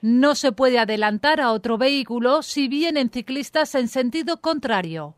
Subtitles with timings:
[0.00, 5.16] No se puede adelantar a otro vehículo si vienen ciclistas en sentido contrario.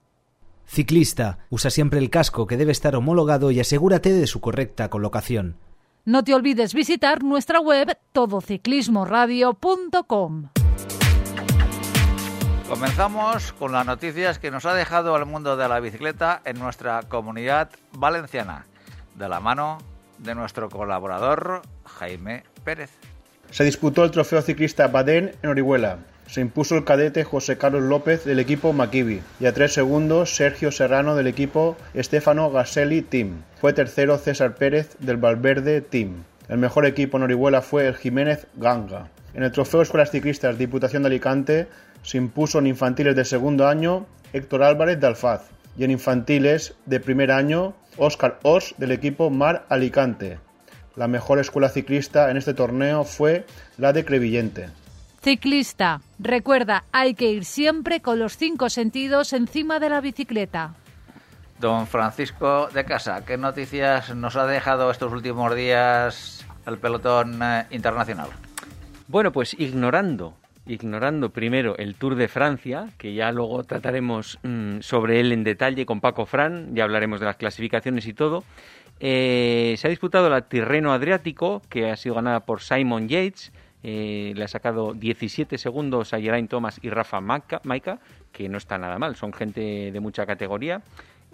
[0.64, 5.58] Ciclista, usa siempre el casco que debe estar homologado y asegúrate de su correcta colocación.
[6.06, 10.48] No te olvides visitar nuestra web todociclismoradio.com.
[12.68, 17.02] Comenzamos con las noticias que nos ha dejado el mundo de la bicicleta en nuestra
[17.02, 18.64] comunidad valenciana,
[19.16, 19.76] de la mano
[20.18, 22.90] de nuestro colaborador Jaime Pérez.
[23.50, 25.98] Se disputó el trofeo ciclista Baden en Orihuela.
[26.28, 30.70] Se impuso el cadete José Carlos López del equipo Makibi y a tres segundos Sergio
[30.70, 33.42] Serrano del equipo Estefano Gaselli Team.
[33.60, 36.22] Fue tercero César Pérez del Valverde Team.
[36.48, 39.08] El mejor equipo en Orihuela fue el Jiménez Ganga.
[39.34, 41.66] En el trofeo Escuelas Ciclistas Diputación de Alicante
[42.04, 47.00] se impuso en infantiles de segundo año Héctor Álvarez de Alfaz y en infantiles de
[47.00, 50.38] primer año Óscar Os del equipo Mar Alicante.
[51.00, 53.46] La mejor escuela ciclista en este torneo fue
[53.78, 54.68] la de Crevillente.
[55.22, 60.74] Ciclista, recuerda, hay que ir siempre con los cinco sentidos encima de la bicicleta.
[61.58, 67.64] Don Francisco de Casa, ¿qué noticias nos ha dejado estos últimos días el pelotón eh,
[67.70, 68.28] internacional?
[69.08, 70.34] Bueno, pues ignorando,
[70.66, 75.86] ignorando primero el Tour de Francia, que ya luego trataremos mm, sobre él en detalle
[75.86, 78.44] con Paco Fran, ya hablaremos de las clasificaciones y todo.
[79.00, 83.52] Eh, se ha disputado la Tirreno Adriático, que ha sido ganada por Simon Yates.
[83.82, 87.98] Eh, le ha sacado 17 segundos a Geraint Thomas y Rafa Maika,
[88.30, 90.82] que no está nada mal, son gente de mucha categoría.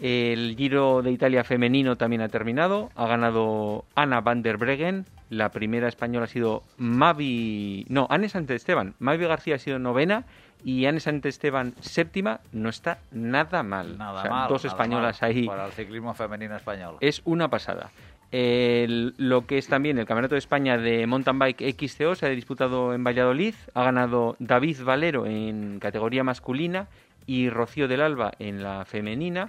[0.01, 2.91] El Giro de Italia femenino también ha terminado.
[2.97, 5.07] Ha ganado Ana van der Breggen.
[5.31, 7.87] La primera española ha sido Mavi.
[7.89, 8.95] No, Anne Esteban.
[8.99, 10.25] Mavi García ha sido novena
[10.65, 12.41] y Anne Esteban séptima.
[12.53, 13.97] No está nada mal.
[13.99, 15.47] Nada Dos españolas ahí.
[15.47, 16.97] Para el ciclismo femenino español.
[17.01, 17.91] Es una pasada.
[18.33, 22.95] lo que es también el Campeonato de España de Mountain Bike XCO se ha disputado
[22.95, 23.55] en Valladolid.
[23.75, 26.89] Ha ganado David Valero en categoría masculina
[27.27, 29.49] y Rocío del Alba en la femenina.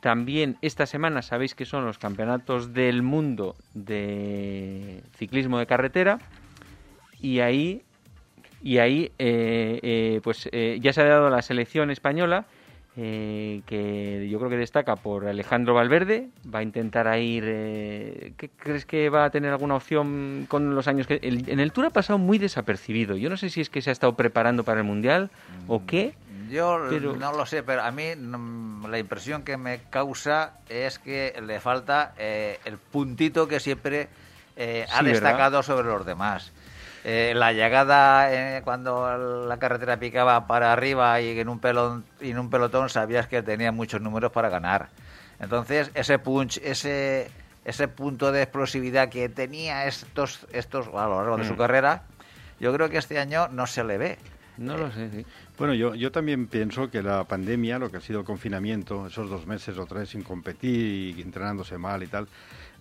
[0.00, 6.18] También esta semana sabéis que son los campeonatos del mundo de ciclismo de carretera
[7.20, 7.82] y ahí
[8.62, 12.46] y ahí eh, eh, pues eh, ya se ha dado la selección española
[12.94, 16.28] que yo creo que destaca por Alejandro Valverde.
[16.54, 17.42] Va a intentar ir
[18.36, 21.86] ¿qué crees que va a tener alguna opción con los años que en el Tour
[21.86, 23.16] ha pasado muy desapercibido.
[23.16, 25.30] Yo no sé si es que se ha estado preparando para el mundial
[25.68, 26.14] o qué
[26.52, 31.34] yo no lo sé, pero a mí mm, la impresión que me causa es que
[31.44, 34.08] le falta eh, el puntito que siempre
[34.56, 36.52] eh, ha destacado sobre los demás.
[37.04, 42.38] Eh, la llegada cuando la carretera picaba para arriba y en un pelotón, y en
[42.38, 44.88] un pelotón sabías que tenía muchos números para ganar.
[45.40, 47.30] Entonces ese punch, ese
[47.64, 51.58] ese punto de explosividad que tenía estos estos a lo largo de su mm.
[51.58, 52.02] carrera,
[52.60, 54.18] yo creo que este año no se le ve.
[54.58, 55.26] No lo sé, sí.
[55.58, 59.30] Bueno, yo, yo también pienso que la pandemia, lo que ha sido el confinamiento, esos
[59.30, 62.28] dos meses o tres sin competir y entrenándose mal y tal,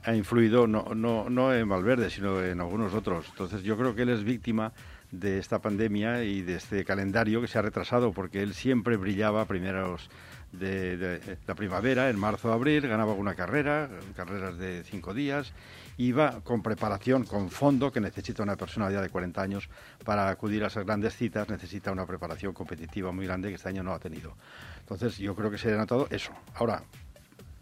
[0.03, 3.27] ha influido no, no, no en Valverde, sino en algunos otros.
[3.29, 4.73] Entonces yo creo que él es víctima
[5.11, 9.45] de esta pandemia y de este calendario que se ha retrasado, porque él siempre brillaba
[9.45, 10.09] primeros
[10.51, 15.53] de, la primavera, en marzo, abril, ganaba una carrera, carreras de cinco días,
[15.97, 19.69] iba con preparación, con fondo, que necesita una persona ya de 40 años
[20.03, 23.83] para acudir a esas grandes citas, necesita una preparación competitiva muy grande que este año
[23.83, 24.35] no ha tenido.
[24.79, 26.31] Entonces yo creo que se ha notado eso.
[26.55, 26.83] Ahora,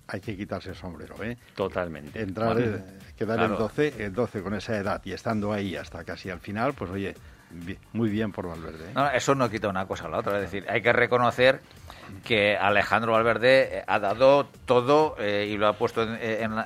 [0.09, 1.38] hay que quitarse el sombrero, ¿eh?
[1.56, 2.19] Totalmente.
[2.19, 2.83] Entrar, eh,
[3.17, 6.73] quedar en 12, el 12 con esa edad y estando ahí hasta casi al final,
[6.73, 7.15] pues oye,
[7.94, 8.89] muy bien por Valverde.
[8.89, 8.94] ¿eh?
[8.94, 10.38] No, eso no quita una cosa a la otra.
[10.38, 11.61] Es decir, hay que reconocer
[12.23, 16.06] que Alejandro Valverde eh, ha dado todo eh, y lo ha puesto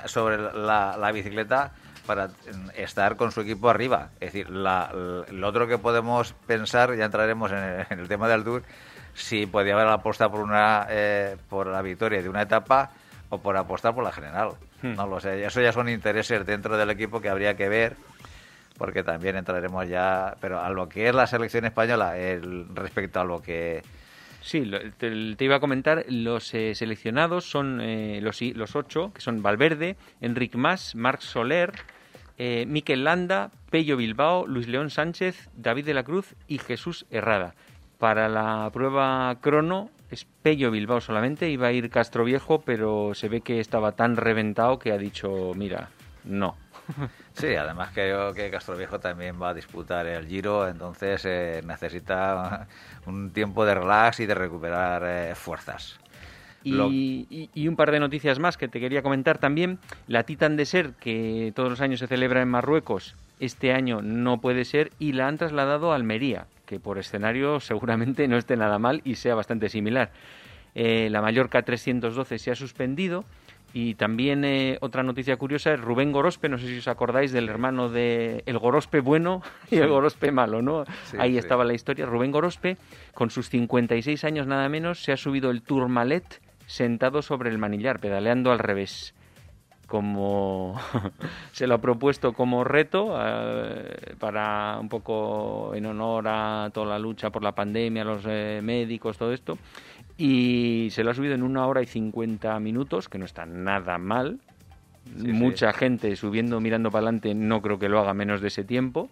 [0.06, 1.72] sobre la, bicicleta
[2.06, 2.28] para
[2.76, 4.10] estar con su equipo arriba.
[4.20, 8.62] Es decir, lo otro que podemos pensar, ya entraremos en el, tema del Tour,
[9.14, 12.90] si podía haber apostar por una eh, por la victoria de una etapa
[13.34, 14.50] o por apostar por la general.
[14.82, 14.94] Hmm.
[14.94, 17.96] No lo sé, eso ya son intereses dentro del equipo que habría que ver
[18.76, 23.24] porque también entraremos ya, pero a lo que es la selección española, el, respecto a
[23.24, 23.82] lo que...
[24.40, 29.42] Sí, te, iba a comentar, los eh, seleccionados son eh, los, los ocho, que son
[29.42, 31.72] Valverde, Enric Mas, Marc Soler,
[32.36, 37.54] eh, Miquel Landa, Pello Bilbao, Luis León Sánchez, David de la Cruz y Jesús Herrada.
[37.98, 43.28] Para la prueba crono es Pello Bilbao solamente, iba a ir Castro Viejo, pero se
[43.28, 45.90] ve que estaba tan reventado que ha dicho, mira,
[46.24, 46.56] no.
[47.34, 52.68] Sí, además creo que Castroviejo también va a disputar el Giro, entonces eh, necesita
[53.06, 55.98] un tiempo de relax y de recuperar eh, fuerzas.
[56.62, 59.78] Y, un par de noticias más que te quería comentar también.
[60.06, 64.40] La Titan de Ser, que todos los años se celebra en Marruecos, este año no
[64.40, 68.78] puede ser y la han trasladado a Almería, que por escenario seguramente no esté nada
[68.78, 70.10] mal y sea bastante similar.
[70.74, 73.24] Eh, la Mallorca 312 se ha suspendido
[73.72, 77.48] y también eh, otra noticia curiosa es Rubén Gorospe, no sé si os acordáis del
[77.48, 80.84] hermano de el Gorospe bueno y el Gorospe malo, ¿no?
[81.18, 82.06] Ahí estaba la historia.
[82.06, 82.76] Rubén Gorospe,
[83.14, 87.98] con sus 56 años nada menos, se ha subido el Tourmalet sentado sobre el manillar,
[87.98, 89.14] pedaleando al revés.
[89.86, 90.80] Como
[91.52, 96.98] se lo ha propuesto como reto eh, para un poco en honor a toda la
[96.98, 99.58] lucha por la pandemia, los eh, médicos, todo esto
[100.16, 103.98] y se lo ha subido en una hora y cincuenta minutos, que no está nada
[103.98, 104.38] mal.
[105.16, 109.10] Mucha gente subiendo, mirando para adelante, no creo que lo haga menos de ese tiempo,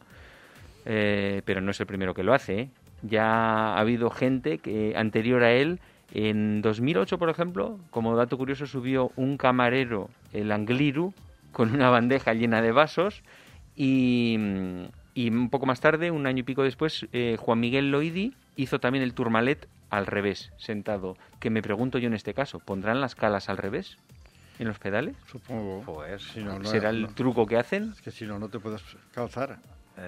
[0.86, 2.70] eh, pero no es el primero que lo hace.
[3.02, 5.80] Ya ha habido gente que anterior a él,
[6.14, 11.14] en 2008, por ejemplo, como dato curioso, subió un camarero, el Angliru,
[11.52, 13.22] con una bandeja llena de vasos
[13.76, 14.38] y,
[15.14, 18.78] y un poco más tarde, un año y pico después, eh, Juan Miguel Loidi hizo
[18.78, 21.16] también el Tourmalet al revés, sentado.
[21.40, 23.96] Que me pregunto yo en este caso, ¿pondrán las calas al revés?
[24.58, 25.16] ¿En los pedales?
[25.26, 25.82] Supongo.
[25.84, 27.92] Pues, si no, ¿Será el truco que hacen?
[27.92, 28.82] Es que si no, no te puedes
[29.12, 29.58] calzar.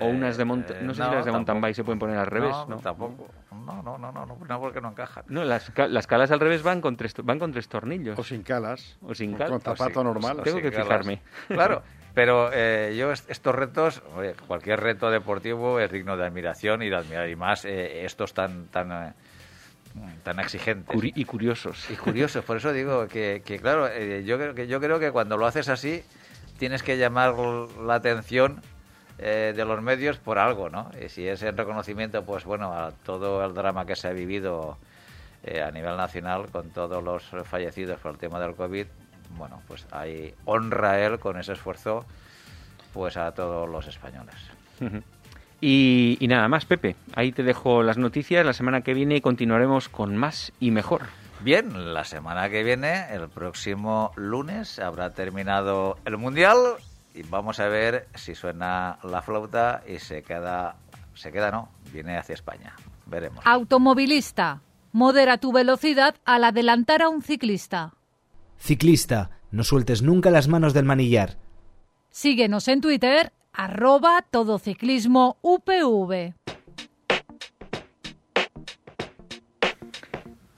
[0.01, 2.27] O unas de monta no sé si las de mountain bike se pueden poner al
[2.27, 2.79] revés, ¿no?
[2.79, 3.29] tampoco.
[3.53, 5.25] No, no, no, no, no, porque no encajan.
[5.29, 8.19] No, las, las calas al revés van con tres van con tres tornillos.
[8.19, 8.99] O sin calas.
[9.03, 9.51] O sin calas.
[9.51, 10.41] Con zapato normal.
[10.43, 11.23] Tengo que fijarme.
[11.49, 11.83] Claro,
[12.15, 14.03] pero eh, yo estos retos,
[14.47, 18.67] cualquier reto deportivo es digno de admiración y de admirar y más eh, estos tan
[18.69, 19.13] tan eh,
[20.23, 24.67] tan exigentes y curiosos y curiosos por eso digo que, claro eh, yo creo que
[24.67, 26.03] yo creo que cuando lo haces así
[26.59, 27.35] tienes que llamar
[27.81, 28.61] la atención
[29.19, 32.93] eh, de los medios por algo no y si es el reconocimiento pues bueno a
[32.93, 34.77] todo el drama que se ha vivido
[35.43, 38.87] eh, a nivel nacional con todos los fallecidos por el tema del covid
[39.37, 42.05] bueno pues ahí honra él con ese esfuerzo
[42.93, 44.37] pues a todos los españoles
[45.67, 46.95] y, nada más, Pepe.
[47.15, 48.45] Ahí te dejo las noticias.
[48.45, 51.03] La semana que viene continuaremos con más y mejor.
[51.41, 56.77] Bien, la semana que viene, el próximo lunes, habrá terminado el Mundial
[57.15, 60.77] y vamos a ver si suena la flauta y se queda,
[61.15, 62.75] se queda no, viene hacia España.
[63.07, 63.45] Veremos.
[63.47, 64.63] Automovilista,
[64.93, 67.95] modera tu velocidad al adelantar a un ciclista.
[68.59, 71.37] Ciclista, no sueltes nunca las manos del manillar.
[72.11, 76.35] Síguenos en Twitter arroba todociclismo UPV.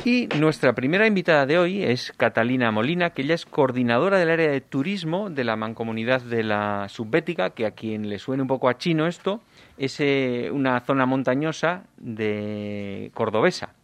[0.08, 4.48] Y nuestra primera invitada de hoy es Catalina Molina, que ella es coordinadora del área
[4.48, 8.68] de turismo de la mancomunidad de la Subbética, que a quien le suene un poco
[8.68, 9.40] a chino esto,
[9.76, 13.74] es eh, una zona montañosa de Cordobesa.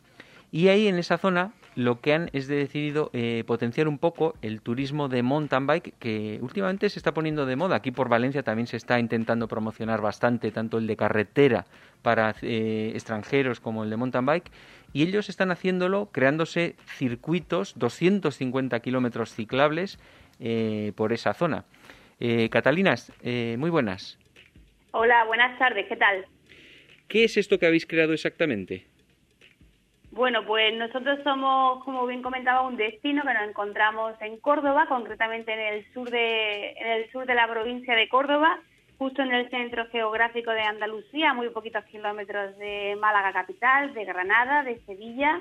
[0.52, 4.60] Y ahí en esa zona lo que han es decidido eh, potenciar un poco el
[4.60, 7.76] turismo de mountain bike que últimamente se está poniendo de moda.
[7.76, 11.64] Aquí por Valencia también se está intentando promocionar bastante tanto el de carretera
[12.02, 14.50] para eh, extranjeros como el de mountain bike
[14.92, 19.98] y ellos están haciéndolo creándose circuitos, 250 kilómetros ciclables
[20.40, 21.64] eh, por esa zona.
[22.50, 24.16] Catalinas, muy buenas.
[24.92, 26.24] Hola, buenas tardes, ¿qué tal?
[27.08, 28.86] ¿Qué es esto que habéis creado exactamente?
[30.12, 35.54] Bueno, pues nosotros somos, como bien comentaba, un destino que nos encontramos en Córdoba, concretamente
[35.54, 38.60] en el sur de, en el sur de la provincia de Córdoba,
[38.98, 44.62] justo en el centro geográfico de Andalucía, muy poquitos kilómetros de Málaga capital, de Granada,
[44.64, 45.40] de Sevilla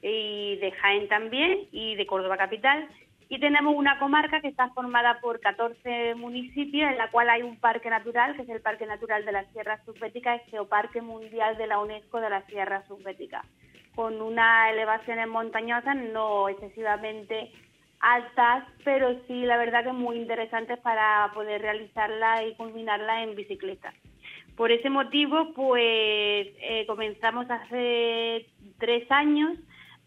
[0.00, 2.86] y de Jaén también y de Córdoba capital.
[3.28, 7.58] Y tenemos una comarca que está formada por 14 municipios, en la cual hay un
[7.58, 11.66] parque natural, que es el Parque Natural de la Sierra Subbética, el Geoparque Mundial de
[11.66, 13.42] la UNESCO de la Sierra Subbética
[13.94, 17.50] con unas elevaciones montañosas no excesivamente
[18.00, 23.94] altas, pero sí, la verdad que muy interesantes para poder realizarla y culminarla en bicicleta.
[24.56, 28.46] Por ese motivo, pues eh, comenzamos hace
[28.78, 29.58] tres años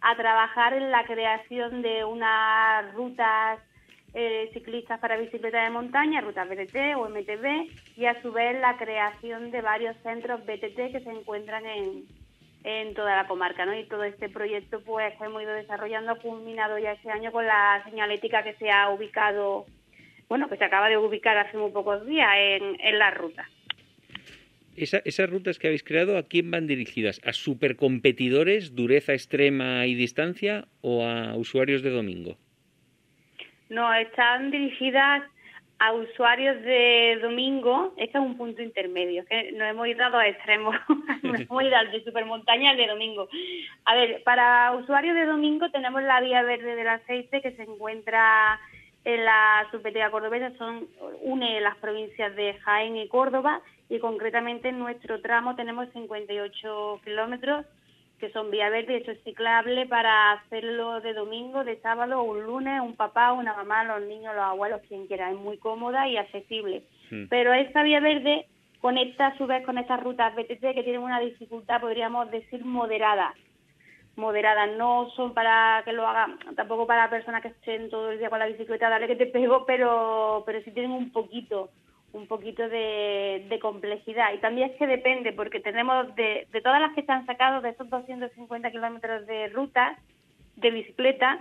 [0.02, 3.60] a trabajar en la creación de unas rutas
[4.14, 8.78] eh, ciclistas para bicicleta de montaña, rutas BTT o MTB, y a su vez la
[8.78, 12.06] creación de varios centros BTT que se encuentran en,
[12.68, 13.74] en toda la comarca, ¿no?
[13.80, 17.46] Y todo este proyecto, pues, que hemos ido desarrollando, ha culminado ya este año con
[17.46, 19.66] la señalética que se ha ubicado,
[20.28, 23.48] bueno, que se acaba de ubicar hace muy pocos días en, en la ruta.
[24.76, 27.22] esas rutas que habéis creado, ¿a quién van dirigidas?
[27.24, 32.38] ¿A supercompetidores, dureza extrema y distancia o a usuarios de domingo?
[33.70, 35.24] No, están dirigidas
[35.80, 40.24] a usuarios de domingo, este es un punto intermedio, que nos hemos ido a dos
[40.24, 40.76] extremos,
[41.24, 43.28] nos hemos ido al de supermontaña al de domingo.
[43.86, 48.60] A ver, para usuarios de domingo tenemos la vía verde del aceite que se encuentra
[49.06, 50.88] en la subvetera cordobesa, son,
[51.22, 57.66] une las provincias de Jaén y Córdoba y concretamente en nuestro tramo tenemos 58 kilómetros
[58.20, 62.82] que son vía verde, eso es ciclable para hacerlo de domingo, de sábado, un lunes,
[62.82, 65.32] un papá, una mamá, los niños, los abuelos, quien quiera.
[65.32, 66.84] Es muy cómoda y accesible.
[67.12, 67.26] Hmm.
[67.30, 68.48] Pero esta vía verde
[68.82, 73.34] conecta a su vez con estas rutas BTT que tienen una dificultad, podríamos decir, moderada.
[74.16, 78.32] Moderada, no son para que lo hagan, tampoco para personas que estén todo el día
[78.32, 81.70] con la bicicleta, dale que te pego, pero, pero sí tienen un poquito
[82.14, 84.34] un poquito de, complejidad.
[84.34, 87.62] Y también es que depende, porque tenemos de, de todas las que se han sacado,
[87.62, 89.98] de esos 250 kilómetros de ruta
[90.56, 91.40] de bicicleta,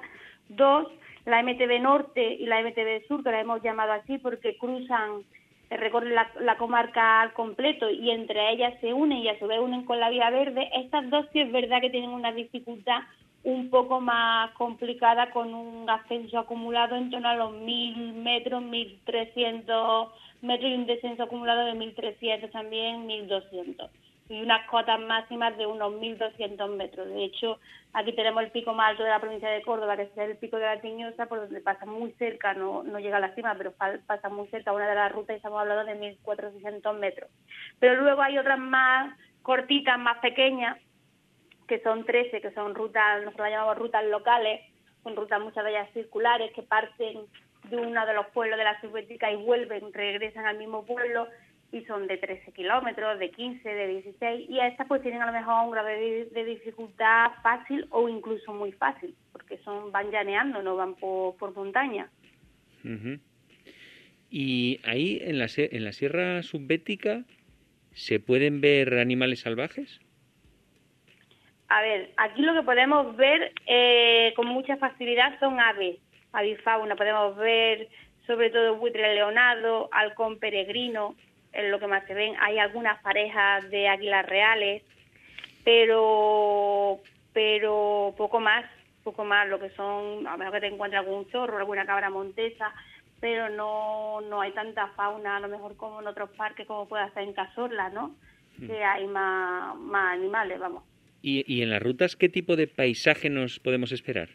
[0.49, 0.89] dos,
[1.25, 5.23] la MTB Norte y la MTB Sur, que la hemos llamado así porque cruzan,
[5.71, 9.47] eh, recorren la, la, comarca al completo y entre ellas se unen y a su
[9.47, 10.71] vez unen con la Vía Verde.
[10.75, 13.01] Estas dos sí es verdad que tienen una dificultad
[13.47, 20.09] un poco más complicada con un ascenso acumulado en torno a los 1.000 metros, 1.300
[20.43, 23.89] metros y un descenso acumulado de 1.300 también, 1.200
[24.29, 27.07] y unas cotas máximas de unos 1.200 metros.
[27.07, 27.61] De hecho,
[27.93, 30.57] aquí tenemos el pico más alto de la provincia de Córdoba, que es el pico
[30.57, 33.73] de la Tiñosa, por donde pasa muy cerca, no, no llega a la cima, pero
[33.73, 37.31] pasa muy cerca una de las rutas y estamos hablando de 1.400 metros.
[37.79, 40.77] Pero luego hay otras más cortitas, más pequeñas,
[41.67, 44.61] que son 13, que son rutas, nosotros llamamos rutas locales,
[45.03, 47.27] son rutas muchas de ellas circulares que parten
[47.71, 51.27] de uno de los pueblos de la subbética y vuelven, regresan al mismo pueblo
[51.73, 55.33] y son de 13 kilómetros, de 15, de 16 y estas pues tienen a lo
[55.33, 60.77] mejor un grado de, dificultad fácil o incluso muy fácil porque son van llaneando, no
[60.77, 62.09] van por, por montaña.
[64.31, 67.25] Y ahí en la, en la sierra subbética
[67.93, 70.01] se pueden ver animales salvajes?
[71.69, 75.99] A ver, aquí lo que podemos ver eh, con mucha facilidad son aves,
[76.33, 76.95] avifauna.
[76.95, 77.89] Podemos ver
[78.27, 81.15] sobre todo buitre leonado, halcón peregrino,
[81.53, 82.35] es lo que más se ven.
[82.41, 84.83] Hay algunas parejas de águilas reales,
[85.65, 87.01] pero
[87.33, 88.65] pero poco más,
[89.03, 89.49] poco más.
[89.49, 92.73] Lo que son, a menos que te encuentres algún zorro, alguna cabra montesa,
[93.21, 97.11] pero no no hay tanta fauna, a lo mejor como en otros parques, como puede
[97.11, 98.15] ser en Cazorla, ¿no?
[98.59, 98.67] Mm.
[98.67, 100.85] Que hay más, más animales, vamos.
[101.29, 104.29] ¿Y, en las rutas qué tipo de paisaje nos podemos esperar?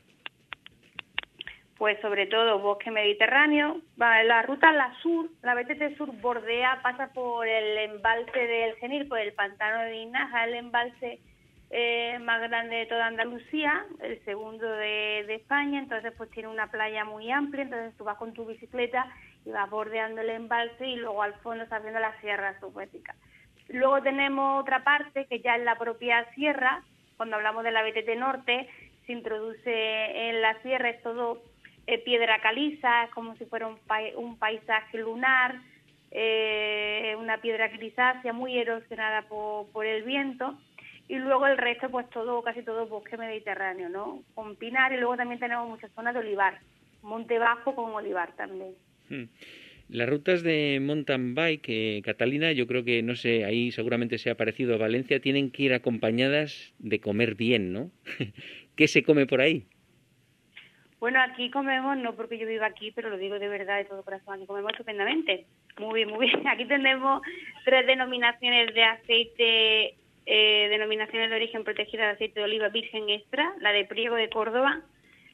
[1.77, 3.79] Pues sobre todo bosque mediterráneo.
[3.95, 9.19] La ruta la sur, la BTT Sur bordea, pasa por el embalse del Genil, por
[9.19, 11.21] el pantano de Inaja, el embalse
[11.69, 17.05] eh, más grande de toda Andalucía, el segundo de, España, entonces pues tiene una playa
[17.05, 19.07] muy amplia, entonces tú vas con tu bicicleta
[19.45, 23.15] y vas bordeando el embalse y luego al fondo estás viendo la sierra subbética.
[23.71, 26.83] Luego tenemos otra parte que ya en la propia sierra,
[27.17, 28.67] cuando hablamos de la BTT Norte,
[29.05, 31.41] se introduce en la sierra, es todo
[31.87, 35.55] eh, piedra caliza, es como si fuera un, paisaje lunar,
[36.11, 40.57] eh, una piedra grisácea muy erosionada por, el viento.
[41.07, 45.17] Y luego el resto pues todo casi todo bosque mediterráneo no con pinar y luego
[45.17, 46.59] también tenemos muchas zonas de olivar
[47.01, 48.75] monte bajo con olivar también.
[49.09, 49.25] Hmm.
[49.91, 54.29] Las rutas de mountain bike, eh, Catalina, yo creo que, no sé, ahí seguramente se
[54.29, 57.91] ha parecido a Valencia, tienen que ir acompañadas de comer bien, ¿no?
[58.77, 59.65] ¿Qué se come por ahí?
[61.01, 64.01] Bueno, aquí comemos, no porque yo viva aquí, pero lo digo de verdad, de todo
[64.03, 65.45] corazón, aquí comemos estupendamente.
[65.77, 66.47] Muy bien, muy bien.
[66.47, 67.21] Aquí tenemos
[67.65, 69.95] tres denominaciones de aceite,
[70.25, 74.29] eh, denominaciones de origen protegida de aceite de oliva virgen extra, la de Priego de
[74.29, 74.83] Córdoba,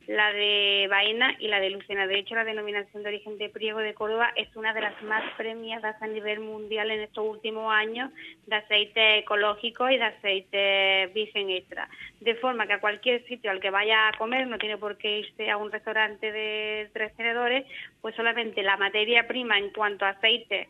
[0.07, 2.07] la de Baena y la de Lucena.
[2.07, 5.23] De hecho, la denominación de origen de Priego de Córdoba es una de las más
[5.35, 8.09] premiadas a nivel mundial en estos últimos años
[8.45, 11.89] de aceite ecológico y de aceite virgen extra.
[12.21, 15.19] De forma que a cualquier sitio al que vaya a comer, no tiene por qué
[15.19, 17.65] irse a un restaurante de tres tenedores,
[18.01, 20.69] pues solamente la materia prima en cuanto a aceite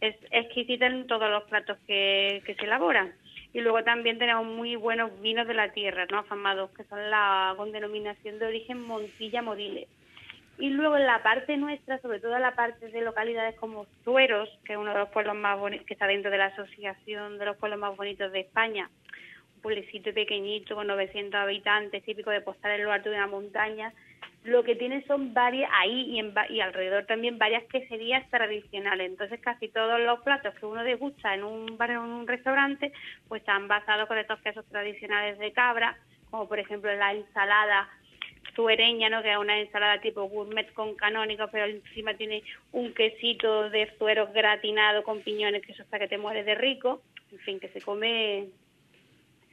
[0.00, 3.12] es exquisita en todos los platos que se elaboran
[3.52, 6.18] y luego también tenemos muy buenos vinos de la tierra, ¿no?
[6.18, 9.88] afamados, que son la con denominación de origen Montilla Moriles.
[10.58, 14.48] Y luego en la parte nuestra, sobre todo en la parte de localidades como Zueros,
[14.64, 17.46] que es uno de los pueblos más bonitos, que está dentro de la Asociación de
[17.46, 18.90] los Pueblos Más Bonitos de España,
[19.56, 23.92] un pueblecito pequeñito con 900 habitantes, típico de postar en lo alto de una montaña,
[24.44, 29.10] lo que tiene son varias, ahí y, y alrededor también varias queserías tradicionales.
[29.10, 32.92] Entonces casi todos los platos que uno degusta en un bar o en un restaurante,
[33.28, 35.96] pues están basados con estos quesos tradicionales de cabra,
[36.30, 37.88] como por ejemplo la ensalada
[38.54, 39.22] suereña, ¿no?
[39.22, 42.42] que es una ensalada tipo gourmet con canónico, pero encima tiene
[42.72, 47.02] un quesito de suero gratinado con piñones, que eso está que te mueres de rico.
[47.30, 48.48] En fin, que se come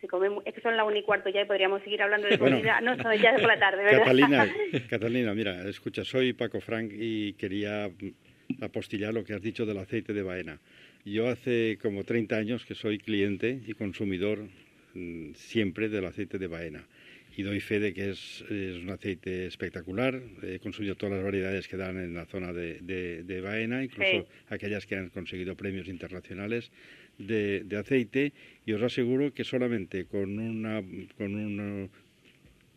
[0.02, 2.38] se come, es que son la una y cuarto ya y podríamos seguir hablando de
[2.40, 2.82] comida.
[2.82, 4.00] no, son ya por la tarde, ¿verdad?
[4.00, 4.48] Catalina,
[4.90, 7.90] Catalina, mira, escucha, soy Paco Frank y quería
[8.62, 10.60] apostillar lo que has dicho del aceite de baena.
[11.06, 14.40] Yo hace como 30 años que soy cliente y consumidor
[14.94, 16.88] mm, siempre del aceite de baena
[17.38, 20.20] y doy fe de que es, un aceite espectacular.
[20.42, 24.88] He consumido todas las variedades que dan en la zona de, de, Baena, incluso aquellas
[24.88, 26.72] que han conseguido premios internacionales
[27.18, 28.34] de, aceite
[28.66, 30.82] y os aseguro que solamente con una
[31.18, 31.90] con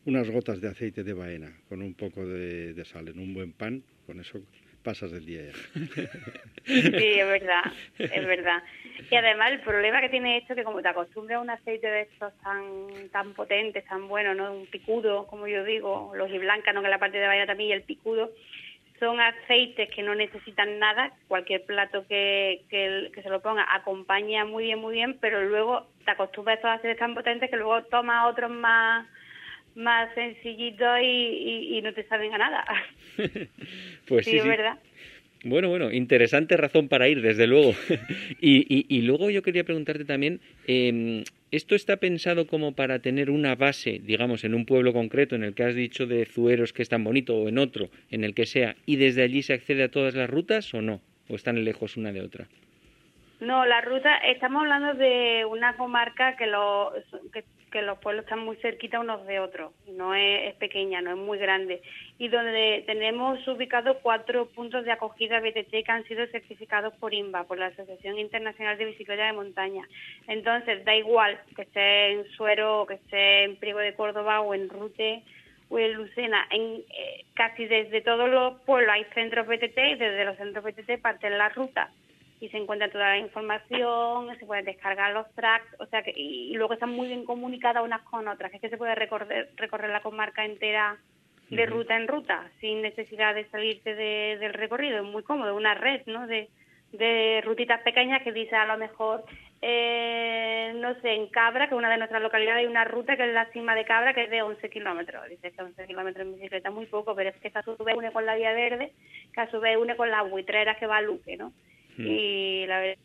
[0.07, 3.83] unas gotas de aceite de baena, con un poco de, sal en un buen pan,
[4.07, 4.41] con eso
[4.83, 5.43] pasas del día
[6.65, 7.65] Sí, es verdad,
[7.99, 8.63] es verdad.
[9.11, 11.87] Y además el problema que tiene esto es que como te acostumbras a un aceite
[11.87, 14.55] de estos tan tan potentes, tan bueno, ¿no?
[14.55, 16.83] Un picudo, como yo digo, los y blanca, ¿no?
[16.83, 18.33] Que la parte de baena también y el picudo,
[19.01, 24.65] son aceites que no necesitan nada, cualquier plato que, que, se lo ponga acompaña muy
[24.65, 28.31] bien, muy bien, pero luego te acostumbras a estos aceites tan potentes que luego tomas
[28.31, 29.09] otros más
[29.75, 32.65] más sencillitos y, no te saben a nada.
[34.09, 34.79] pues sí, sí, es verdad.
[35.43, 37.75] Bueno, bueno, interesante razón para ir, desde luego.
[38.41, 43.55] y, y, luego yo quería preguntarte también, eh, ¿esto está pensado como para tener una
[43.55, 46.91] base, digamos, en un pueblo concreto en el que has dicho de Zueros que es
[46.91, 49.91] tan bonito o en otro, en el que sea, y desde allí se accede a
[49.91, 51.01] todas las rutas o no?
[51.29, 52.49] ¿O están lejos una de otra?
[53.41, 56.93] No, la ruta, estamos hablando de una comarca que, lo,
[57.73, 61.39] que los pueblos están muy cerquita unos de otros, no es, pequeña, no es muy
[61.39, 61.81] grande,
[62.19, 67.45] y donde tenemos ubicados cuatro puntos de acogida BTT que han sido certificados por INVA,
[67.45, 69.89] por la Asociación Internacional de Bicicleta de Montaña.
[70.29, 74.69] Entonces, da igual que esté en Suero, que esté en Priego de Córdoba o en
[74.69, 75.23] Rute
[75.71, 80.27] o en Lucena, en, eh, casi desde todos los pueblos hay centros BTT y desde
[80.27, 81.91] los centros BTT parten la ruta
[82.41, 86.55] y se encuentra toda la información, se pueden descargar los tracks, o sea que y,
[86.55, 89.91] luego están muy bien comunicadas unas con otras, que es que se puede recorrer, recorrer
[89.91, 90.97] la comarca entera
[91.51, 96.03] de ruta en ruta sin necesidad de salirte del recorrido, es muy cómodo, una red,
[96.07, 96.27] ¿no?
[96.27, 96.49] De,
[96.93, 99.25] de rutitas pequeñas que dice a lo mejor,
[99.63, 103.25] eh, no sé, en Cabra, que es una de nuestras localidades, hay una ruta que
[103.25, 105.29] es la cima de Cabra, que es de 11 kilómetros.
[105.29, 108.13] Dice que 11 kilómetros en bicicleta muy poco, pero es que a su vez une
[108.13, 108.93] con la Vía Verde,
[109.35, 111.53] que a su vez une con las buitreras que va a Luque, ¿no?
[111.97, 112.07] Mm.
[112.07, 112.99] y la verdad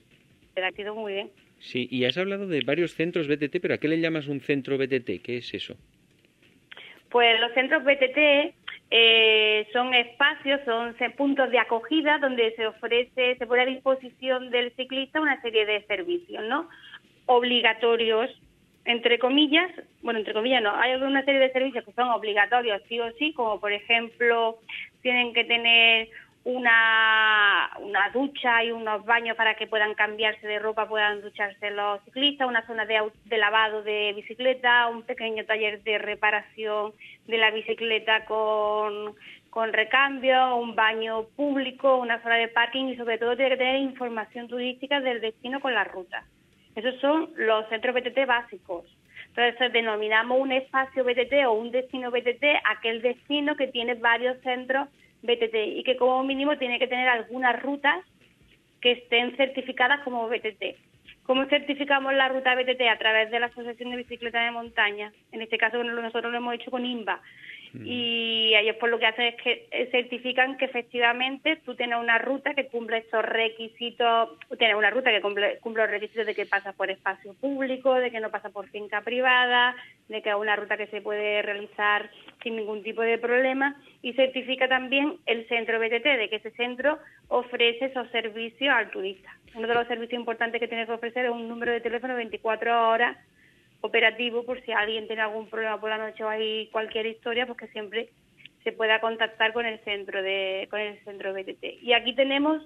[0.63, 1.31] ha sido muy bien.
[1.59, 4.77] Sí, y has hablado de varios centros BTT, pero ¿a qué le llamas un centro
[4.77, 5.21] BTT?
[5.23, 5.75] ¿Qué es eso?
[7.09, 8.53] Pues los centros BTT
[8.91, 14.71] eh, son espacios, son puntos de acogida donde se ofrece, se pone a disposición del
[14.75, 16.69] ciclista una serie de servicios, ¿no?
[17.25, 18.29] Obligatorios,
[18.85, 19.71] entre comillas,
[20.03, 23.33] bueno, entre comillas no, hay una serie de servicios que son obligatorios sí o sí,
[23.33, 24.59] como por ejemplo
[25.01, 26.09] tienen que tener
[26.45, 31.99] una, una ducha y unos baños para que puedan cambiarse de ropa, puedan ducharse los
[32.03, 36.93] ciclistas, una zona de, de, lavado de bicicleta, un pequeño taller de reparación
[37.25, 39.15] de la bicicleta con,
[39.49, 43.77] con recambio, un baño público, una zona de parking y sobre todo tiene que tener
[43.77, 46.25] información turística del destino con la ruta.
[46.75, 48.85] Esos son los centros BTT básicos.
[49.29, 54.87] Entonces denominamos un espacio BTT o un destino BTT aquel destino que tiene varios centros
[55.25, 58.03] BTT y que como mínimo tiene que tener algunas rutas
[58.81, 60.77] que estén certificadas como BTT.
[61.23, 62.81] ¿Cómo certificamos la ruta BTT?
[62.87, 65.11] A través de la Asociación de Bicicleta de Montaña.
[65.31, 67.19] En este caso nosotros lo hemos hecho con INVA.
[67.83, 72.17] Y ellos por lo que hacen es que eh, certifican que efectivamente tú tienes una
[72.17, 76.45] ruta que cumple estos requisitos, tienes una ruta que cumple, cumple los requisitos de que
[76.45, 79.75] pasa por espacio público, de que no pasa por finca privada,
[80.07, 82.09] de que es una ruta que se puede realizar
[82.43, 86.99] sin ningún tipo de problema y certifica también el centro BTT de que ese centro
[87.27, 89.35] ofrece esos servicios al turista.
[89.55, 92.89] Uno de los servicios importantes que tiene que ofrecer es un número de teléfono 24
[92.89, 93.17] horas
[93.85, 97.57] operativo por si alguien tiene algún problema por la noche o hay cualquier historia, pues
[97.57, 98.09] que siempre
[98.63, 101.83] se pueda contactar con el centro de con el centro BTT.
[101.83, 102.63] Y aquí tenemos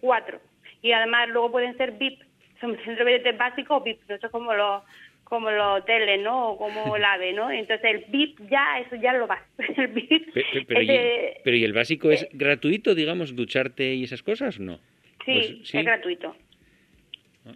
[0.00, 0.40] cuatro
[0.82, 2.20] y además luego pueden ser VIP,
[2.60, 4.82] son centro BTT básico o VIP, no es como los
[5.24, 6.50] como los hoteles, ¿no?
[6.50, 7.50] O como el AVE, ¿no?
[7.50, 9.40] Entonces el VIP ya, eso ya lo va.
[9.76, 10.34] El VIP,
[10.66, 14.78] pero, y, el básico es gratuito, digamos, ducharte y esas cosas, ¿no?
[15.24, 16.34] Sí, pues, es gratuito.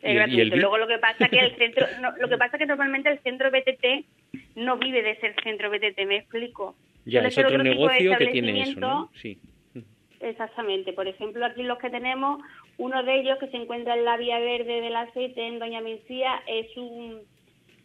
[0.02, 0.56] Es gratuito.
[0.56, 1.86] Luego lo que pasa que el centro,
[2.18, 6.16] lo que pasa que normalmente el centro BTT no vive de ser centro BTT, me
[6.16, 6.74] explico.
[7.04, 9.10] Ya, es otro, negocio que tiene eso, ¿no?
[9.14, 9.38] Sí.
[10.20, 10.94] Exactamente.
[10.94, 12.42] Por ejemplo, aquí los que tenemos,
[12.78, 16.42] uno de ellos que se encuentra en la Vía Verde del Aceite, en Doña Mencía,
[16.46, 17.20] es un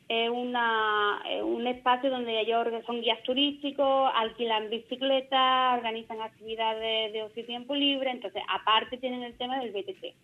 [0.10, 7.44] es una, un espacio donde ellos son guías turísticos, alquilan bicicletas, organizan actividades de ocio
[7.44, 10.16] y tiempo libre, entonces aparte tienen el tema del BTT.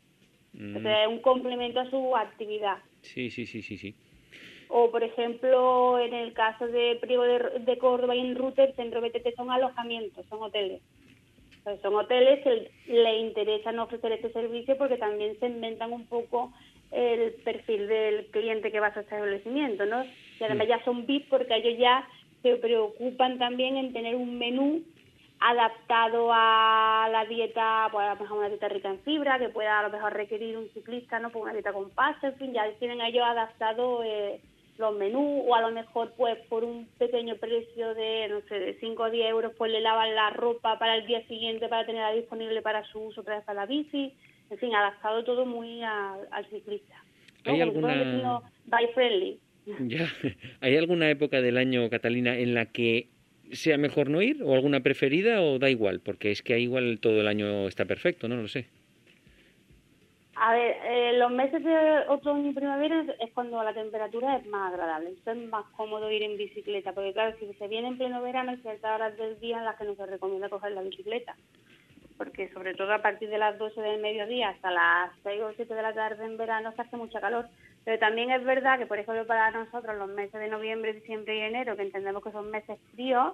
[0.58, 0.88] Mm.
[0.88, 2.78] es un complemento a su actividad.
[3.02, 3.96] Sí, sí, sí, sí, sí.
[4.70, 9.02] O, por ejemplo, en el caso de Priego de, Córdoba y en Ruta, el centro
[9.02, 10.82] BTT son alojamientos, son hoteles.
[11.82, 16.52] son hoteles que le interesan ofrecer este servicio porque también se inventan un poco
[16.91, 20.04] el perfil del cliente que va a su establecimiento, ¿no?
[20.39, 22.08] Y además ya son VIP porque ellos ya
[22.41, 24.84] se preocupan también en tener un menú
[25.39, 29.80] adaptado a la dieta, pues a lo mejor una dieta rica en fibra, que pueda
[29.80, 31.30] a lo mejor requerir un ciclista, ¿no?
[31.30, 34.39] Pues una dieta con pasta, en fin, ya tienen ellos adaptado eh,
[34.78, 38.80] los menús, o a lo mejor pues por un pequeño precio de, no sé, de
[38.80, 42.12] 5 o 10 euros, pues le lavan la ropa para el día siguiente para tenerla
[42.12, 44.13] disponible para su uso otra vez para la bici
[44.50, 46.95] en fin, adaptado todo muy al ciclista.
[47.45, 48.41] ¿Hay alguna...
[48.93, 49.39] friendly.
[49.80, 50.08] Ya.
[50.62, 53.10] ¿Hay alguna época del año, Catalina, en la que
[53.52, 56.00] sea mejor no ir o alguna preferida o da igual?
[56.00, 58.36] Porque es que igual todo el año está perfecto, ¿no?
[58.36, 58.68] Lo sé.
[60.38, 64.74] A ver, eh, los meses de otoño y primavera es cuando la temperatura es más
[64.74, 68.22] agradable, entonces es más cómodo ir en bicicleta, porque claro, si se viene en pleno
[68.22, 71.36] verano hay ciertas horas del día en las que no se recomienda coger la bicicleta
[72.18, 75.74] porque sobre todo a partir de las 12 del mediodía hasta las 6 o 7
[75.74, 77.48] de la tarde en verano se hace mucha calor.
[77.86, 81.41] Pero también es verdad que, por ejemplo, para nosotros los meses de noviembre, diciembre y
[81.41, 83.34] enero, que entendemos que son meses fríos,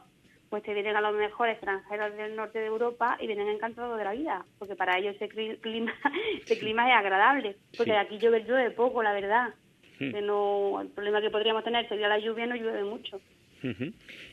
[0.49, 4.03] pues se vienen a los mejores extranjeros del norte de Europa y vienen encantados de
[4.03, 5.93] la vida, porque para ellos ese clima,
[6.43, 9.53] ese clima es agradable, porque aquí llueve, llueve poco, la verdad.
[9.97, 10.11] Hmm.
[10.11, 13.21] Que no, el problema que podríamos tener sería la lluvia, no llueve mucho.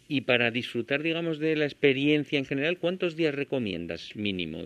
[0.08, 4.64] Y para disfrutar, digamos, de la experiencia en general, ¿cuántos días recomiendas mínimo?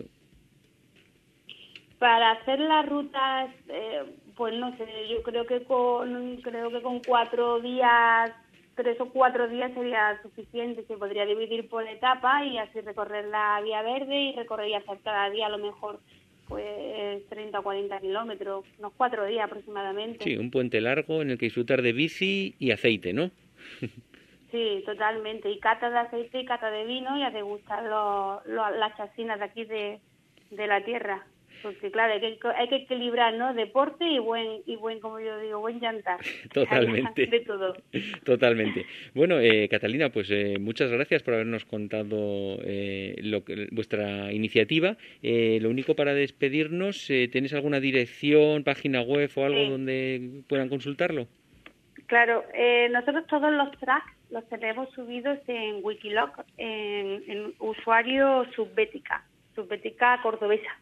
[2.03, 4.03] Para hacer las rutas, eh,
[4.35, 8.29] pues no sé, yo creo que con creo que con cuatro días,
[8.75, 10.83] tres o cuatro días sería suficiente.
[10.83, 14.99] Se podría dividir por etapa y así recorrer la vía verde y recorrer y hacer
[15.01, 16.01] cada día a lo mejor
[16.49, 20.25] pues 30 o 40 kilómetros, unos cuatro días aproximadamente.
[20.25, 23.31] Sí, un puente largo en el que disfrutar de bici y aceite, ¿no?
[24.51, 25.49] Sí, totalmente.
[25.49, 27.81] Y cata de aceite y cata de vino y a degustar
[28.45, 29.99] las chacinas de aquí de,
[30.51, 31.25] la tierra.
[31.63, 33.53] Porque claro, hay que, hay que equilibrar, ¿no?
[33.53, 36.19] Deporte y buen, y buen, como yo digo, buen llantar.
[36.53, 37.25] Totalmente.
[37.25, 37.73] De todo.
[38.25, 38.85] Totalmente.
[39.15, 44.97] Bueno, eh, Catalina, pues eh, muchas gracias por habernos contado eh, lo que, vuestra iniciativa.
[45.21, 51.27] Eh, lo único para despedirnos, ¿tienes alguna dirección, página web o algo donde puedan consultarlo?
[52.07, 52.43] Claro,
[52.91, 59.23] nosotros todos los tracks los tenemos subidos en Wikiloc, en, usuario subbética,
[59.55, 60.77] subbética cordobesa.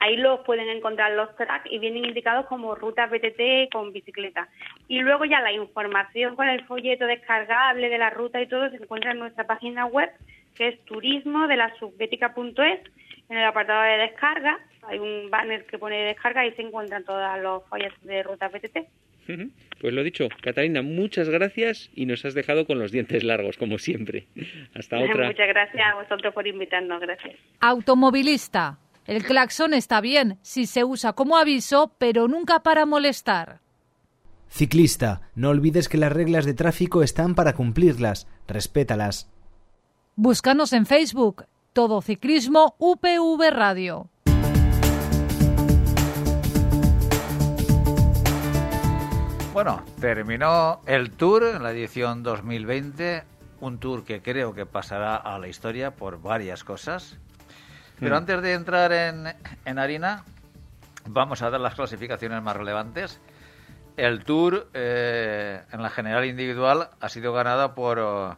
[0.00, 4.48] Ahí los pueden encontrar los tracks y vienen indicados como rutas BTT con bicicleta.
[4.86, 8.76] Y luego ya la información con el folleto descargable de la ruta y todo se
[8.76, 10.10] encuentra en nuestra página web,
[10.54, 12.80] que es turismo de la subbética.es.
[13.28, 17.38] En el apartado de descarga hay un banner que pone descarga y se encuentran todos
[17.40, 18.78] los folletos de rutas BTT.
[19.80, 23.78] Pues lo dicho, Catalina, muchas gracias y nos has dejado con los dientes largos, como
[23.78, 24.24] siempre.
[24.74, 25.26] Hasta otra.
[25.28, 27.36] Muchas gracias a vosotros por invitarnos, gracias.
[27.60, 28.78] Automovilista.
[29.08, 33.62] El claxon está bien si se usa como aviso, pero nunca para molestar.
[34.50, 38.26] Ciclista, no olvides que las reglas de tráfico están para cumplirlas.
[38.46, 39.30] Respétalas.
[40.14, 41.46] Búscanos en Facebook.
[41.72, 44.10] Todo Ciclismo UPV Radio.
[49.54, 53.24] Bueno, terminó el tour en la edición 2020,
[53.62, 57.18] un tour que creo que pasará a la historia por varias cosas.
[58.00, 58.18] Pero mm.
[58.18, 59.34] antes de entrar en,
[59.64, 60.24] en harina,
[61.06, 63.20] vamos a dar las clasificaciones más relevantes.
[63.96, 68.36] el Tour eh, en la general individual ha sido ganada por uh,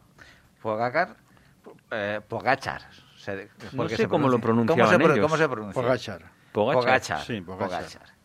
[0.62, 1.16] Pogacar,
[1.90, 2.82] eh, Pogachar.
[3.72, 5.26] no sé cómo lo pronunciaban ¿Cómo se, ellos.
[5.26, 5.82] ¿Cómo se pronuncia?
[5.82, 6.22] Pogachar.
[6.52, 6.82] Pogachar.
[6.82, 7.20] Pogachar.
[7.20, 7.78] Sí, Pogachar.
[7.78, 8.20] Pogachar.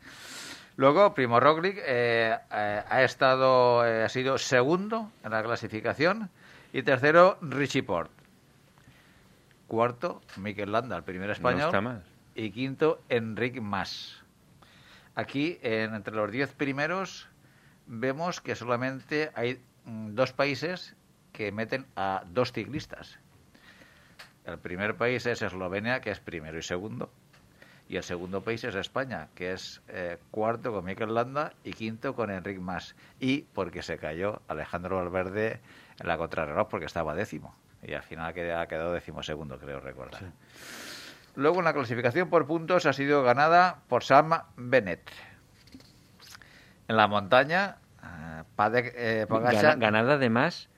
[0.77, 6.29] Luego, Primo Roglic eh, eh, ha estado, eh, ha sido segundo en la clasificación
[6.73, 8.11] y tercero Richie Port.
[9.67, 11.59] Cuarto, Mikel Landa, el primer español.
[11.61, 11.71] No.
[12.35, 14.21] Y quinto, Enric Mas.
[15.15, 17.27] Aquí, en- entre los diez primeros,
[17.87, 20.95] vemos que solamente hay mm, dos países
[21.31, 23.19] que meten a dos ciclistas.
[24.45, 27.11] El primer país es Eslovenia, que es primero y segundo.
[27.87, 32.15] Y el segundo país es España, que es eh, cuarto con Mikel Landa y quinto
[32.15, 32.95] con Enric Mas.
[33.19, 35.59] Y porque se cayó Alejandro Valverde
[35.99, 37.55] en la contrarreloj porque estaba décimo.
[37.87, 40.21] Y al final ha quedado décimo segundo, creo recordar.
[41.35, 45.11] Luego en la clasificación por puntos ha sido ganada por Sam Bennett.
[46.87, 50.69] En la montaña, eh, Padek eh, Gana- ganada además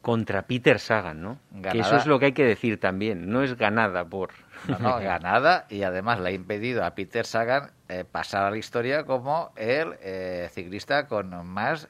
[0.00, 1.38] contra Peter Sagan, ¿no?
[1.70, 3.30] Que eso es lo que hay que decir también.
[3.30, 4.30] No es ganada por.
[4.66, 8.56] No, no, ganada y además le ha impedido a Peter Sagan eh, pasar a la
[8.56, 11.88] historia como el eh, ciclista con más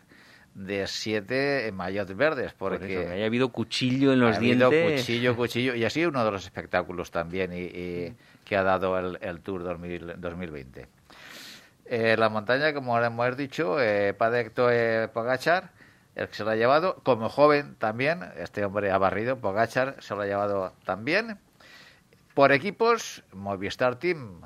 [0.55, 4.71] de siete maillots verdes, por porque eso, que haya habido cuchillo en los ha habido
[4.71, 5.01] dientes.
[5.01, 8.99] cuchillo, cuchillo, y ha sido uno de los espectáculos también y, y que ha dado
[8.99, 10.89] el, el Tour 2000 2020.
[11.87, 15.73] Eh, la montaña, como hemos dicho, eh, Padek Toe Pogachar,
[16.15, 20.15] el que se lo ha llevado, como joven también, este hombre ha barrido, Pogachar se
[20.15, 21.39] lo ha llevado también.
[22.35, 24.41] Por equipos, Movistar Team,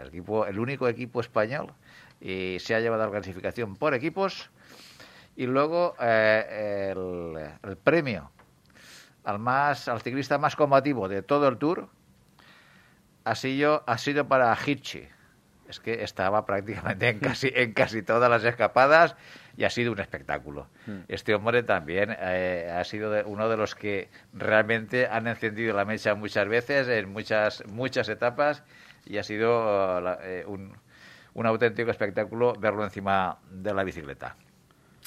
[0.00, 1.74] el, equipo, el único equipo español,
[2.20, 4.50] y se ha llevado la clasificación por equipos.
[5.36, 7.36] Y luego eh, el,
[7.70, 8.30] el premio
[9.24, 11.88] al más al ciclista más combativo de todo el Tour
[13.24, 15.08] ha sido, ha sido para Hirschi.
[15.68, 19.16] Es que estaba prácticamente en casi, en casi todas las escapadas
[19.56, 20.66] y ha sido un espectáculo.
[21.08, 25.84] Este hombre también eh, ha sido de- uno de los que realmente han encendido la
[25.84, 28.64] mecha muchas veces, en muchas, muchas etapas,
[29.06, 30.76] y ha sido eh, eh, un,
[31.34, 34.36] un auténtico espectáculo verlo encima de la bicicleta.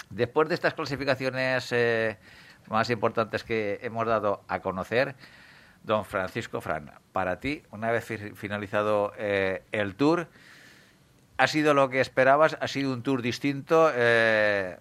[0.10, 2.18] Después de estas clasificaciones eh,
[2.70, 5.16] más importantes que hemos dado a conocer,
[5.84, 10.28] don Francisco Fran, para ti, una vez fi- finalizado eh, el tour,
[11.38, 12.58] ¿ha sido lo que esperabas?
[12.60, 13.92] ¿Ha sido un tour distinto?
[13.94, 14.78] Eh,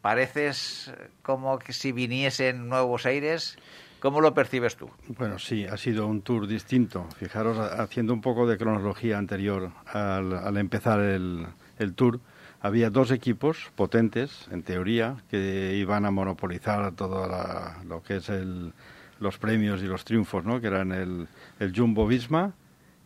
[0.00, 3.56] ¿Pareces como que si viniesen nuevos aires?
[4.00, 4.90] ¿Cómo lo percibes tú?
[5.06, 7.06] Bueno, sí, ha sido un tour distinto.
[7.18, 11.46] Fijaros, ha- haciendo un poco de cronología anterior al, al empezar el
[11.94, 12.20] tour,
[12.62, 18.28] había dos equipos potentes, en teoría, que iban a monopolizar todo la- lo que es
[18.28, 18.72] el-
[19.20, 20.60] los premios y los triunfos, ¿no?
[20.60, 21.28] que eran el,
[21.60, 22.54] el Jumbo Visma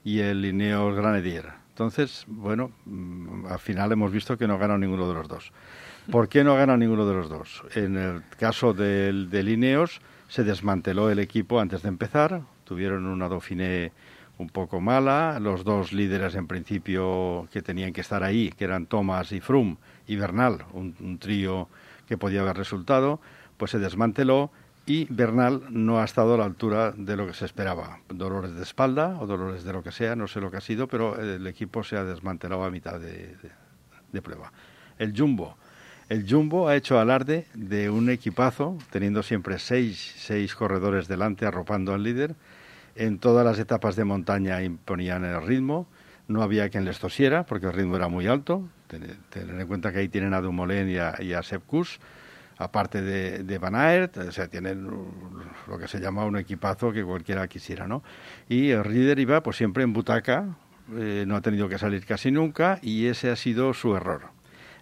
[0.04, 1.46] y el Ineos Granadier.
[1.70, 5.52] Entonces, bueno, mm, al final hemos visto que no ganó ninguno de los dos.
[6.10, 7.62] ¿Por qué no gana ninguno de los dos?
[7.74, 13.28] En el caso del, del Ineos, se desmanteló el equipo antes de empezar, tuvieron una
[13.28, 13.92] Dauphiné
[14.38, 18.86] un poco mala, los dos líderes en principio que tenían que estar ahí, que eran
[18.86, 21.68] Thomas y Froome y Bernal, un, trío
[22.06, 23.20] que podía haber resultado,
[23.56, 24.50] pues se desmanteló
[24.84, 27.98] y Bernal no ha estado a la altura de lo que se esperaba.
[28.08, 30.86] Dolores de espalda o dolores de lo que sea, no sé lo que ha sido,
[30.86, 33.50] pero el equipo se ha desmantelado a mitad de, de-
[34.12, 34.52] de prueba.
[34.98, 35.56] El Jumbo.
[36.08, 41.92] El Jumbo ha hecho alarde de un equipazo, teniendo siempre seis, seis corredores delante arropando
[41.92, 42.36] al líder.
[42.96, 45.86] En todas las etapas de montaña imponían el ritmo.
[46.28, 48.68] No había quien les tosiera porque el ritmo era muy alto.
[48.88, 51.42] Ten- Tener en cuenta que ahí tienen a Dumoulin y a, y a
[52.58, 57.04] aparte de, de Van Aert, o sea, tienen lo que se llama un equipazo que
[57.04, 58.02] cualquiera quisiera, ¿no?
[58.48, 60.56] Y el líder iba pues siempre en butaca,
[60.96, 64.22] eh, no ha tenido que salir casi nunca y ese ha sido su error.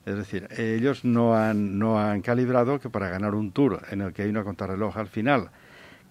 [0.07, 4.13] Es decir, ellos no han, no han calibrado que para ganar un tour en el
[4.13, 5.51] que hay una contrarreloj al final,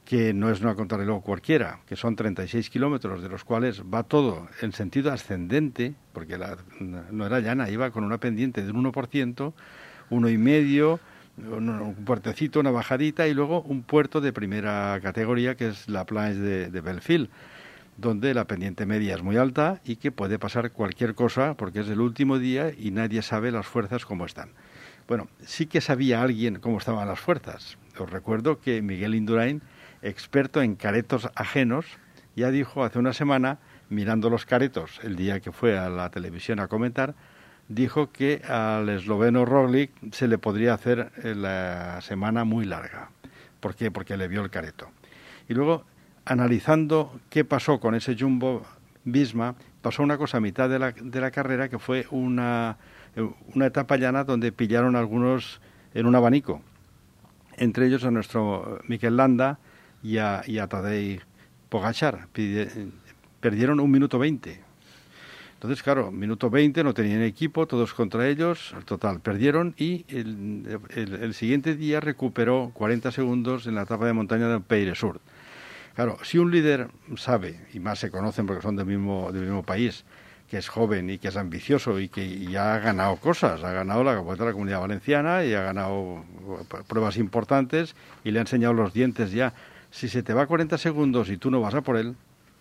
[0.06, 4.48] que no es una contrarreloj cualquiera, que son 36 kilómetros, de los cuales va todo
[4.62, 9.54] en sentido ascendente, porque la, no era llana, iba con una pendiente del 1%,
[10.10, 11.00] uno y medio,
[11.38, 16.06] un, un puertecito, una bajadita y luego un puerto de primera categoría que es la
[16.06, 17.30] Planche de, de Belfield
[17.98, 21.89] donde la pendiente media es muy alta y que puede pasar cualquier cosa porque es
[21.89, 24.50] el último día y nadie sabe las fuerzas cómo están.
[25.08, 27.78] Bueno, sí que sabía alguien cómo estaban las fuerzas.
[27.98, 29.62] Os recuerdo que Miguel Indurain,
[30.04, 31.86] experto en caretos ajenos,
[32.36, 36.60] ya dijo hace una semana, mirando los caretos el día que fue a la televisión
[36.60, 37.16] a comentar,
[37.70, 43.10] dijo que al esloveno Roglic se le podría hacer eh, la semana muy larga.
[43.60, 43.92] ¿Por qué?
[43.92, 44.89] Porque le vio el careto.
[45.48, 45.86] Y luego
[46.26, 48.66] analizando qué pasó con ese Jumbo
[49.06, 52.78] Visma, pasó una cosa a mitad de la, de la carrera que fue una,
[53.54, 55.62] una etapa llana donde pillaron algunos
[55.94, 56.62] en un abanico.
[57.58, 59.60] Entre ellos a nuestro Miquel Landa
[60.04, 61.22] y a, y a Tadej
[61.70, 62.28] Pogachar.
[63.39, 64.62] Perdieron un minuto veinte.
[65.56, 71.34] Entonces, claro, minuto 20, no tenían equipo, todos contra ellos, total, perdieron y el, el,
[71.34, 75.22] siguiente día recuperó 40 segundos en la etapa de montaña del Peire Sur.
[75.96, 79.63] Claro, si un líder sabe, y más se conocen porque son del mismo, del mismo
[79.63, 80.04] país,
[80.50, 84.04] que es joven y que es ambicioso y que ya ha ganado cosas, ha ganado
[84.04, 86.26] la de la Comunidad Valenciana y ha ganado
[86.88, 89.54] pruebas importantes y le ha enseñado los dientes ya.
[89.93, 92.15] Si se te va 40 segundos y tú no vas a por él,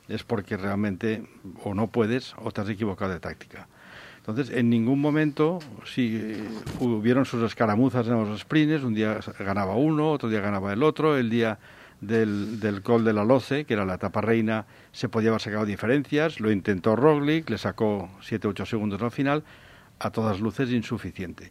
[0.06, 1.26] es porque realmente
[1.64, 3.68] o no puedes o te has equivocado de táctica.
[4.18, 6.46] Entonces, en ningún momento, si eh,
[6.78, 11.16] hubieron sus escaramuzas en los sprints, un día ganaba uno, otro día ganaba el otro,
[11.16, 11.58] el día
[12.02, 15.64] del, del Col de la Loce, que era la etapa reina, se podía haber sacado
[15.64, 19.42] diferencias, lo intentó Roglic, le sacó 7-8 segundos al final,
[20.00, 21.50] a todas luces insuficiente.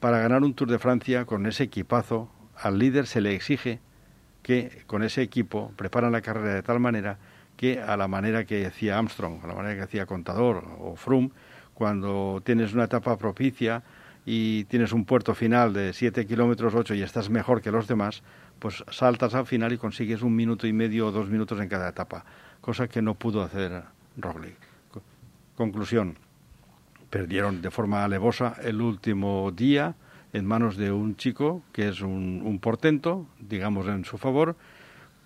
[0.00, 3.78] Para ganar un Tour de Francia con ese equipazo, al líder se le exige
[4.50, 7.18] que con ese equipo preparan la carrera de tal manera
[7.56, 11.30] que a la manera que hacía Armstrong, a la manera que hacía Contador o Froome,
[11.72, 13.84] cuando tienes una etapa propicia
[14.26, 18.24] y tienes un puerto final de 7 kilómetros 8 y estás mejor que los demás,
[18.58, 21.88] pues saltas al final y consigues un minuto y medio o dos minutos en cada
[21.88, 22.24] etapa,
[22.60, 23.84] cosa que no pudo hacer
[24.16, 24.58] Roglic.
[25.54, 26.18] Conclusión,
[27.08, 29.94] perdieron de forma alevosa el último día
[30.32, 34.56] en manos de un chico que es un, un portento, digamos en su favor,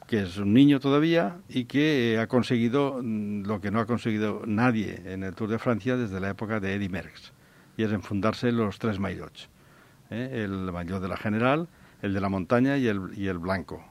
[0.07, 4.43] que es un niño todavía y que ha conseguido mm, lo que no ha conseguido
[4.47, 7.33] nadie en el Tour de Francia desde la época de Eddy Merckx,
[7.77, 9.49] y es enfundarse los tres maillots.
[10.11, 10.43] ¿eh?
[10.45, 11.69] El maillot de la general,
[12.03, 13.85] el de la montaña y el, y el blanco.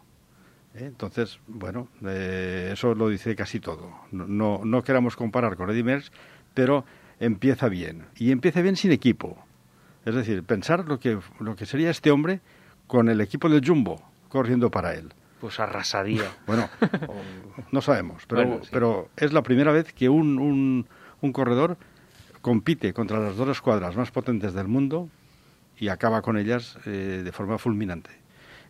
[0.76, 0.86] ¿eh?
[0.86, 3.91] Entonces, bueno, eh, eso lo dice casi todo.
[4.12, 6.12] No, no, queramos comparar con Eddy Merckx,
[6.54, 6.86] pero
[7.19, 8.06] empieza bien.
[8.15, 9.38] Y empieza bien sin equipo.
[10.06, 12.42] Es decir, pensar lo que, lo que sería este hombre
[12.88, 15.13] con el equipo del Jumbo corriendo para él
[15.44, 16.32] pues arrasaría.
[16.48, 16.70] Bueno,
[17.74, 20.88] no sabemos, pero, pero es la primera vez que un, un,
[21.20, 21.76] un, corredor
[22.39, 25.10] compite contra las dos escuadras más potentes del mundo
[25.78, 28.12] y acaba con ellas eh, de forma fulminante.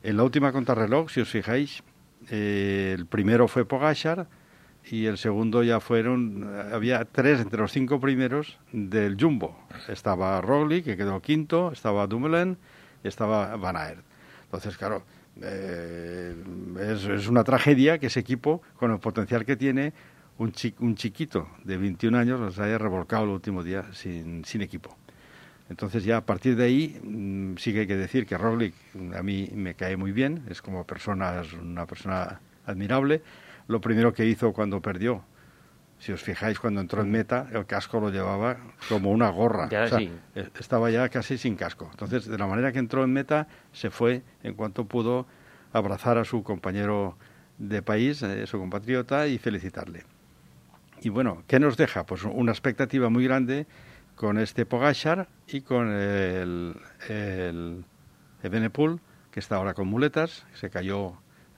[0.01, 1.83] En la última contrarreloj, si os fijáis,
[2.31, 4.27] eh, el primero fue Pogachar
[4.89, 9.57] y el segundo ya fueron, había tres entre los cinco primeros del Jumbo.
[9.87, 12.57] Estaba Roglic, que quedó quinto, estaba Dumoulin
[13.03, 14.03] y estaba Van Aert.
[14.45, 15.03] Entonces, claro,
[15.41, 16.35] eh,
[16.79, 19.93] es, una tragedia que ese equipo, con el potencial que tiene,
[20.37, 24.95] un, un chiquito de 21 años los haya revolcado el último día sin, sin equipo.
[25.69, 28.73] Entonces ya a partir de ahí mm, sí que hay que decir que Roglic
[29.15, 33.21] a mí me cae muy bien, es como persona, es una persona admirable.
[33.67, 35.23] Lo primero que hizo cuando perdió
[36.03, 38.57] si os fijáis, cuando entró en meta, el casco lo llevaba
[38.89, 39.69] como una gorra.
[40.35, 41.87] E, estaba ya casi sin casco.
[41.91, 45.27] Entonces, de la manera que entró en meta, se fue en cuanto pudo
[45.71, 47.17] abrazar a su compañero
[47.57, 50.03] de país, eh, su compatriota, y felicitarle.
[50.99, 52.05] Y bueno, ¿qué nos deja?
[52.05, 53.65] Pues una expectativa muy grande
[54.15, 56.75] con este Pogachar y con el,
[57.07, 57.85] el
[58.43, 58.99] Ebenepool,
[59.31, 61.13] que está ahora con muletas, se cayó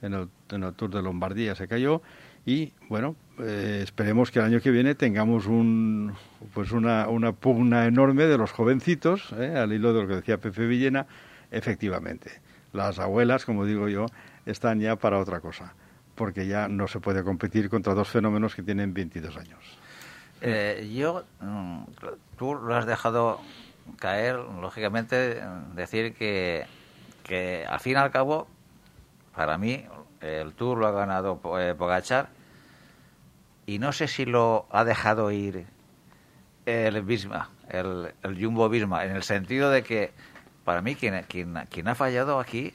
[0.05, 2.01] en el, en el Tour de Lombardía, se cayó,
[2.45, 6.13] y bueno, eh, esperemos que el año que viene tengamos un,
[6.53, 9.57] pues una, una pugna enorme de los jovencitos, ¿eh?
[9.57, 11.07] al hilo de lo que decía Pepe Villena,
[11.51, 12.39] efectivamente.
[12.71, 14.05] Las abuelas, como digo yo,
[14.45, 15.73] están ya para otra cosa,
[16.13, 19.59] porque ya no se puede competir contra dos fenómenos que tienen 22 años.
[20.41, 21.83] Eh, yo, mm,
[22.37, 23.41] tú lo has dejado
[23.97, 25.41] caer, lógicamente,
[25.73, 26.65] decir que,
[27.23, 28.47] que al fin y al cabo,
[29.35, 29.85] para mí,
[30.21, 32.29] el Tour lo ha ganado Pogachar
[33.65, 35.65] y no sé si lo ha dejado ir
[36.65, 40.11] el Bisma, el, Jumbo Bisma, en el sentido de que
[40.63, 42.73] para mí quien, quien, ha fallado aquí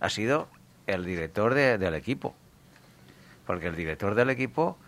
[0.00, 0.48] ha sido
[0.86, 2.34] el director del equipo.
[3.46, 4.78] Porque el director del equipo,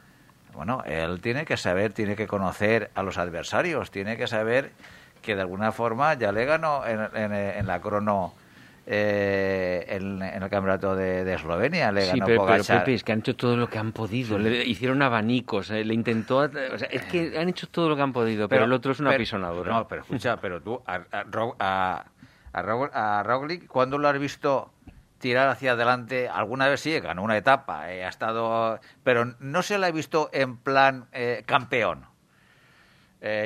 [0.55, 4.73] bueno, él tiene que saber, tiene que conocer a los adversarios, tiene que saber
[5.23, 8.35] que de alguna forma ya le ganó en la crono
[8.87, 11.93] eh, en, el campeonato de, Eslovenia.
[11.93, 14.39] Le ganó pero, Pepe, es que han hecho todo lo que han podido.
[14.39, 16.39] Le hicieron abanicos, eh, le intentó.
[16.39, 19.01] O sea, es que han hecho todo lo que han podido, pero, el otro es
[19.01, 19.73] una pisonadora.
[19.73, 21.03] No, pero escucha, pero tú, a,
[21.59, 22.05] a,
[22.53, 24.73] a, Roglic, ¿cuándo lo has visto?
[25.19, 26.31] tirar hacia adelante.
[26.31, 30.31] Alguna vez sí, ganó una etapa, eh, ha estado, pero no se la he visto
[30.33, 31.09] en plan
[31.45, 32.07] campeón.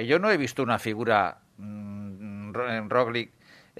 [0.07, 3.33] yo no he visto una figura mm, en Roglic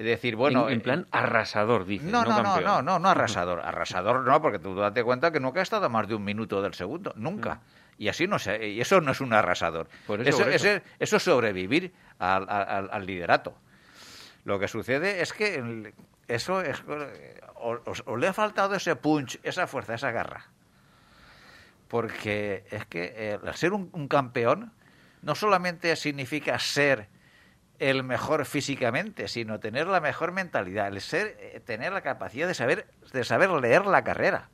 [0.03, 0.69] decir, bueno...
[0.69, 2.05] En, plan arrasador, dice.
[2.05, 3.61] No, no, no, no, no, no, arrasador.
[3.61, 6.73] Arrasador no, porque tú date cuenta que nunca ha estado más de un minuto del
[6.73, 7.61] segundo, nunca.
[7.97, 9.87] Y así no sé, y eso no es un arrasador.
[10.25, 10.81] eso, eso.
[10.99, 13.55] es sobrevivir al, al, liderato.
[14.43, 15.93] Lo que sucede es que
[16.27, 16.83] eso es,
[17.55, 20.47] o, le ha faltado ese punch, esa fuerza, esa garra.
[21.87, 24.73] Porque es que eh, ser un campeón
[25.21, 27.07] no solamente significa ser
[27.79, 32.53] el mejor físicamente, sino tener la mejor mentalidad, el ser, eh, tener la capacidad de
[32.53, 34.49] saber, de saber leer la carrera.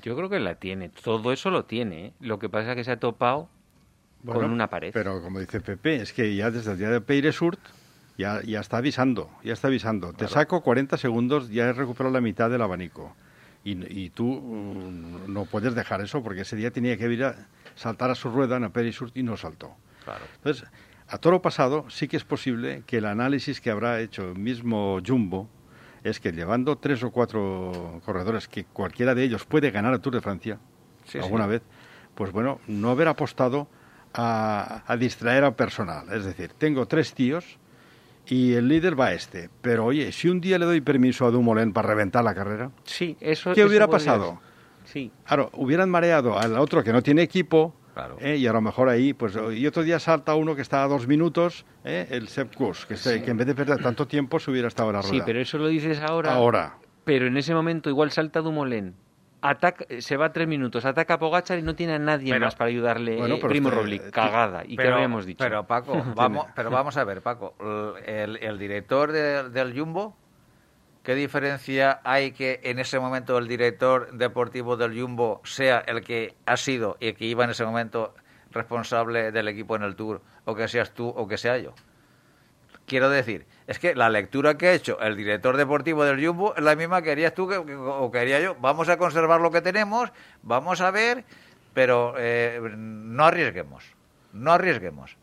[0.00, 2.06] Yo creo que la tiene, todo eso lo tiene.
[2.06, 2.12] ¿eh?
[2.20, 3.48] Lo que pasa es que se ha topado
[4.24, 4.90] con una pared.
[4.92, 7.60] Pero como dice Pepe, es que ya desde el día de Peiresurt
[8.16, 10.12] ya, ya está avisando, ya está avisando.
[10.12, 13.14] Te saco 40 segundos, ya he recuperado la mitad del abanico.
[13.64, 17.46] Y, tú mm, no puedes dejar eso porque ese día tenía que ir a
[17.76, 19.76] saltar a su rueda en Peiresurt y no saltó.
[20.04, 20.24] Claro.
[20.36, 20.68] Entonces,
[21.12, 24.98] a toro pasado sí que es posible que el análisis que habrá hecho el mismo
[25.06, 25.46] Jumbo
[26.02, 30.14] es que llevando tres o cuatro corredores que cualquiera de ellos puede ganar el Tour
[30.14, 30.58] de Francia
[31.20, 31.62] alguna vez,
[32.14, 33.68] pues bueno, no haber apostado
[34.14, 36.10] a, distraer al personal.
[36.12, 37.58] Es decir, tengo tres tíos
[38.26, 39.50] y el líder va a este.
[39.60, 43.18] Pero oye, si un día le doy permiso a Dumoulin para reventar la carrera, sí,
[43.20, 44.40] eso, ¿qué hubiera pasado?
[44.84, 45.12] Sí.
[45.26, 47.74] Claro, hubieran mareado al otro que no tiene equipo,
[48.20, 48.36] ¿Eh?
[48.36, 51.06] Y a lo mejor ahí, pues, y otro día salta uno que está a dos
[51.06, 52.06] minutos, ¿eh?
[52.10, 54.96] el Sepp Kuss, que, que, en vez de perder tanto tiempo se hubiera estado en
[54.96, 55.14] la rueda.
[55.14, 56.32] Sí, pero eso lo dices ahora.
[56.32, 56.78] Ahora.
[57.04, 58.94] Pero en ese momento igual salta Dumoulin,
[59.40, 62.54] ataca, se va a tres minutos, ataca a Pogachar y no tiene a nadie más
[62.54, 63.16] para ayudarle.
[63.16, 64.62] Bueno, Primo Roglic, cagada.
[64.66, 65.44] ¿Y qué habíamos dicho?
[65.44, 67.54] Pero Paco, vamos, pero vamos a ver, Paco,
[68.06, 70.16] el, el director del Jumbo
[71.02, 76.36] ¿Qué diferencia hay que en ese momento el director deportivo del Jumbo sea el que
[76.46, 78.14] ha sido y el que iba en ese momento
[78.52, 81.74] responsable del equipo en el Tour, o que seas tú o que sea yo?
[82.86, 86.62] Quiero decir, es que la lectura que ha hecho el director deportivo del Jumbo es
[86.62, 88.54] la misma que harías tú que, o que haría yo.
[88.60, 91.24] Vamos a conservar lo que tenemos, vamos a ver,
[91.74, 93.84] pero eh, no arriesguemos,
[94.32, 95.16] no arriesguemos.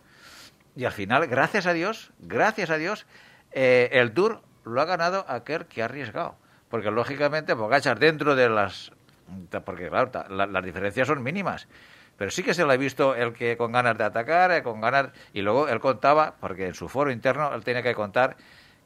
[0.75, 3.05] Y al final, gracias a Dios, gracias a Dios,
[3.51, 6.35] eh, el Tour lo ha ganado aquel que ha arriesgado.
[6.69, 8.91] Porque lógicamente Pogachar dentro de las...
[9.65, 11.67] Porque claro, las diferencias son mínimas.
[12.17, 14.81] Pero sí que se le ha visto el que con ganas de atacar, eh, con
[14.81, 15.09] ganas...
[15.33, 18.37] Y luego él contaba, porque en su foro interno él tenía que contar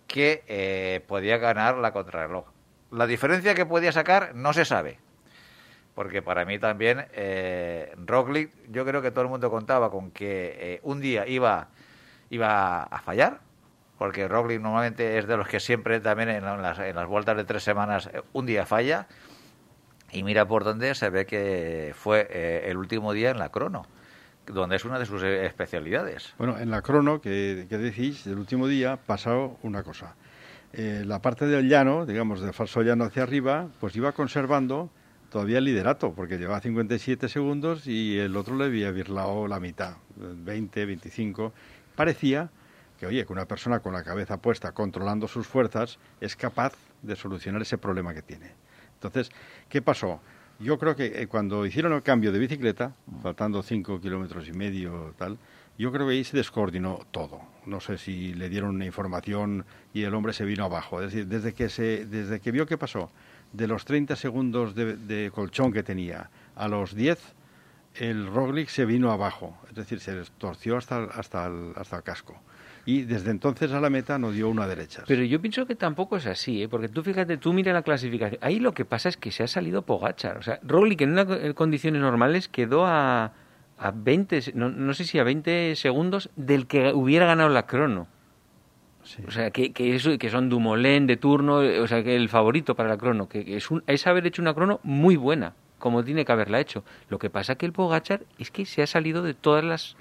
[0.07, 2.45] que eh, podía ganar la contrarreloj.
[2.91, 4.99] La diferencia que podía sacar no se sabe.
[5.95, 7.95] Porque para mí también eh,
[8.69, 11.67] yo creo que todo el mundo contaba con que eh, un día iba,
[12.30, 13.39] iba a fallar,
[14.04, 17.45] porque Roglic normalmente es de los que siempre también en las, en las vueltas de
[17.45, 19.08] tres semanas eh, un día falla
[20.12, 23.86] y mira por dónde se ve que fue eh, el último día en la crono
[24.45, 26.34] donde es una de sus eh, especialidades.
[26.38, 30.16] Bueno, en la crono que, decís, el último día, pasado una cosa.
[30.74, 34.89] la parte del llano, digamos, del falso llano hacia arriba, pues iba conservando
[35.30, 39.93] todavía el liderato, porque llevaba 57 segundos y el otro le había virlado la mitad,
[40.18, 41.54] 20, 25.
[41.95, 42.49] Parecía
[43.04, 47.18] que, oye, que una persona con la cabeza puesta, controlando sus fuerzas, es capaz de
[47.18, 48.51] solucionar ese problema que tiene.
[48.93, 49.30] Entonces,
[49.68, 50.22] ¿qué pasó?
[50.58, 55.14] Yo creo que eh, cuando hicieron el cambio de bicicleta, faltando cinco kilómetros y medio,
[55.18, 55.38] tal,
[55.78, 57.41] yo creo que ahí se descoordinó todo.
[57.66, 61.01] No sé si le dieron una información y el hombre se vino abajo.
[61.01, 63.12] Es decir, desde que, se, desde que vio qué pasó,
[63.51, 67.20] de los 30 segundos de, colchón que tenía a los 10,
[67.95, 69.58] el Roglic se vino abajo.
[69.68, 72.39] Es decir, se torció hasta, hasta, hasta el casco
[72.86, 75.04] y desde entonces a la meta no dio una derecha.
[75.08, 76.68] Pero yo pienso que tampoco es así, ¿eh?
[76.68, 78.40] porque tú fíjate, tú mira la clasificación.
[78.42, 80.38] Ahí lo que pasa es que se ha salido Pogachar.
[80.38, 83.34] O sea, Roglic en unas condiciones normales quedó a,
[83.78, 88.08] a 20, no, no, sé si a 20 segundos del que hubiera ganado la crono.
[89.28, 92.76] O sea, que, que, eso, que son Dumoulin de turno, o sea, que el favorito
[92.76, 96.24] para la crono, que, es, un, es haber hecho una crono muy buena, como tiene
[96.24, 96.86] que haberla hecho.
[97.10, 99.98] Lo que pasa que el Pogachar es que se ha salido de todas las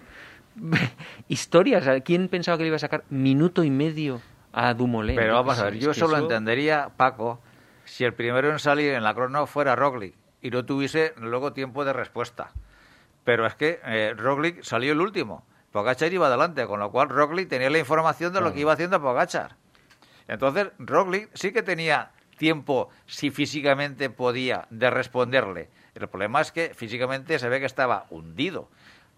[1.32, 2.02] historias.
[2.04, 4.20] ¿Quién pensaba que le iba a sacar minuto y medio
[4.52, 5.16] a Dumoulin?
[5.16, 7.40] Pero vamos a ver, yo solo entendería, Paco,
[7.84, 11.86] si el primero en salir en la crono fuera Roglic y no tuviese luego tiempo
[11.86, 12.50] de respuesta.
[13.24, 15.44] Pero es que eh, Roglic salió el último.
[15.70, 19.00] Pogachar iba adelante, con lo cual Roglic tenía la información de lo que iba haciendo
[19.00, 19.56] Pogachar.
[20.28, 25.70] Entonces, Roglic sí que tenía tiempo, si físicamente podía, de responderle.
[25.94, 28.68] El problema es que físicamente se ve que estaba hundido.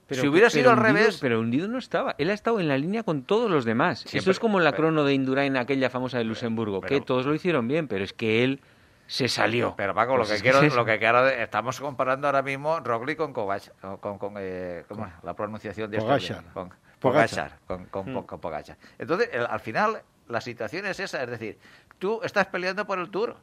[0.07, 1.18] Pero, si hubiera sido al revés.
[1.20, 2.14] Pero hundido no estaba.
[2.18, 4.05] Él ha estado en la línea con todos los demás.
[4.12, 7.68] Eso es como la crono de Indurain, aquella famosa de Luxemburgo, que todos lo hicieron
[7.68, 8.61] bien, pero es que él
[9.07, 9.74] se salió.
[9.76, 13.32] Pero Paco, lo pues que quiero, lo que quiero, estamos comparando ahora mismo Roglic con
[13.32, 14.84] Kovac, con, con, eh,
[15.22, 16.44] la pronunciación de Pogachar.
[16.52, 18.24] con Pogachar, con, con, mm.
[18.40, 18.76] Pogachar.
[18.98, 21.59] Entonces, al final, la situación es esa, es decir,
[21.98, 23.36] tú estás peleando por el Tour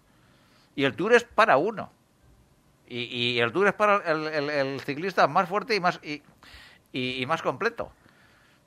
[0.76, 1.92] y el Tour es para uno.
[2.94, 7.94] Y, el Tour es para el, ciclista más fuerte y más, y, más completo.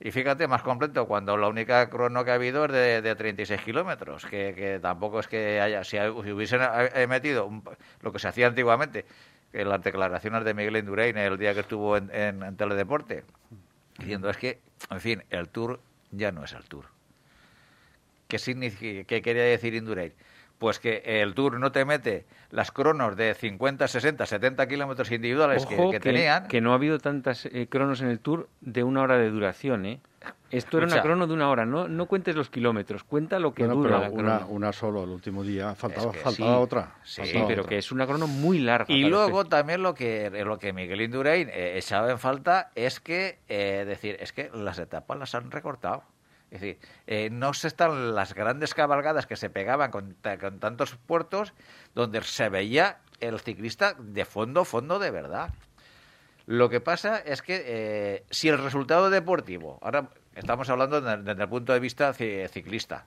[0.01, 3.61] Y fíjate, más completo cuando la única crono que ha habido es de, de 36
[3.61, 7.51] kilómetros, que, tampoco es que haya, si, hubiesen eh, metido
[8.01, 9.05] lo que se hacía antiguamente,
[9.53, 13.25] en las declaraciones de Miguel Indurain el día que estuvo en, en Teledeporte,
[13.99, 14.59] diciendo es que,
[14.91, 16.87] en fin, el Tour ya no es el Tour.
[18.27, 20.14] ¿Qué, significa, qué quería decir Indurain?
[20.59, 25.67] Pues que el Tour no te mete las cronos de 50, 60, 70 kilómetros individuales
[25.67, 26.49] que, tenían.
[26.49, 29.87] Que no ha habido tantas eh, cronos en el Tour de una hora de duración,
[29.87, 30.01] ¿eh?
[30.51, 33.65] Esto era una crono de una hora, no, no cuentes los kilómetros, cuenta lo que
[33.65, 36.95] dura una, una solo el último día, faltaba, faltaba otra.
[37.03, 38.95] Sí, pero que es una crono muy larga.
[38.95, 43.41] Y luego también lo que, lo que Miguel Indurain eh, echaba en falta es que,
[43.49, 46.05] eh, decir, es que las etapas las han recortado.
[46.55, 46.79] Es decir,
[47.09, 50.15] eh, no se están las grandes cabalgadas que se pegaban con,
[50.61, 51.53] tantos puertos
[51.97, 55.53] donde se veía el ciclista de fondo, fondo de verdad.
[56.47, 61.49] Lo que pasa es que eh, si el resultado deportivo, ahora estamos hablando desde, el
[61.49, 63.05] punto de vista ciclista,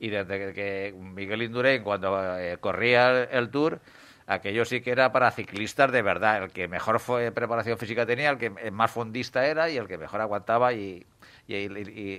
[0.00, 3.78] y desde que Miguel Indurain cuando eh, corría el Tour,
[4.26, 8.30] aquello sí que era para ciclistas de verdad, el que mejor fue preparación física tenía,
[8.30, 11.06] el que más fondista era y el que mejor aguantaba y,
[11.46, 11.54] y,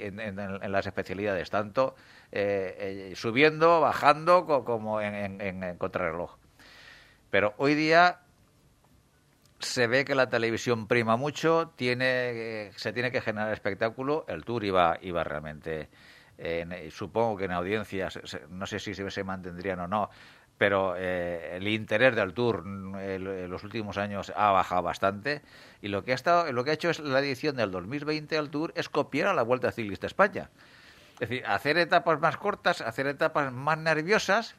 [0.06, 1.96] en, las especialidades, tanto
[2.32, 6.36] eh, eh, subiendo, bajando como en, contrarreloj.
[7.30, 8.20] Pero hoy día
[9.60, 14.64] se ve que la televisión prima mucho, tiene, se tiene que generar espectáculo, el tour
[14.66, 15.90] iba, iba realmente,
[16.92, 20.10] supongo que en audiencias, no sé si se mantendrían o no,
[20.58, 25.42] pero eh, el interés del Tour en los últimos años ha bajado bastante
[25.82, 28.50] y lo que ha estado lo que ha hecho es la edición del 2020 al
[28.50, 30.50] Tour es copiar a la Vuelta Ciclista España.
[31.16, 34.56] Es decir, hacer etapas más cortas, hacer etapas más nerviosas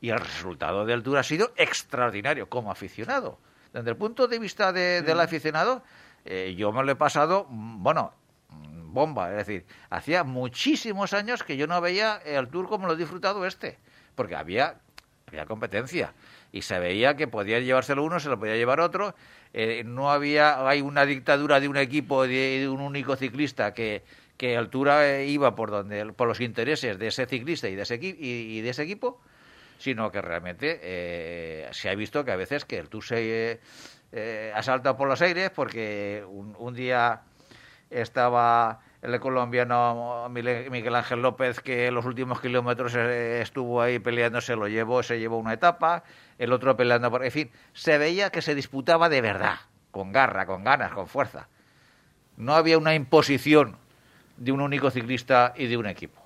[0.00, 3.38] y el resultado del Tour ha sido extraordinario como aficionado.
[3.72, 5.82] Desde el punto de vista del aficionado,
[6.24, 8.12] eh, yo me lo he pasado, bueno,
[8.94, 9.30] bomba.
[9.30, 13.44] Es decir, hacía muchísimos años que yo no veía el Tour como lo he disfrutado
[13.44, 13.78] este.
[14.14, 14.80] Porque había
[15.46, 16.12] competencia
[16.54, 19.14] y se veía que podía llevárselo uno, se lo podía llevar otro.
[19.52, 24.04] Eh, no había, hay una dictadura de un equipo, de, un único ciclista que,
[24.36, 27.98] que altura eh, iba por donde, por los intereses de ese ciclista y de ese,
[28.00, 29.20] y, de ese equipo,
[29.78, 33.60] sino que realmente eh, se ha visto que a veces que el Tour se
[34.54, 37.22] ha saltado por los aires porque un, un día
[37.90, 44.40] estaba el colombiano Miguel Ángel López, que en los últimos kilómetros eh, estuvo ahí peleando,
[44.40, 46.04] se lo llevó, se llevó una etapa,
[46.38, 47.24] el otro peleando por...
[47.24, 49.56] En fin, se veía que se disputaba de verdad,
[49.90, 51.48] con garra, con ganas, con fuerza.
[52.36, 53.76] No había una imposición
[54.38, 56.22] de un único ciclista y de un equipo.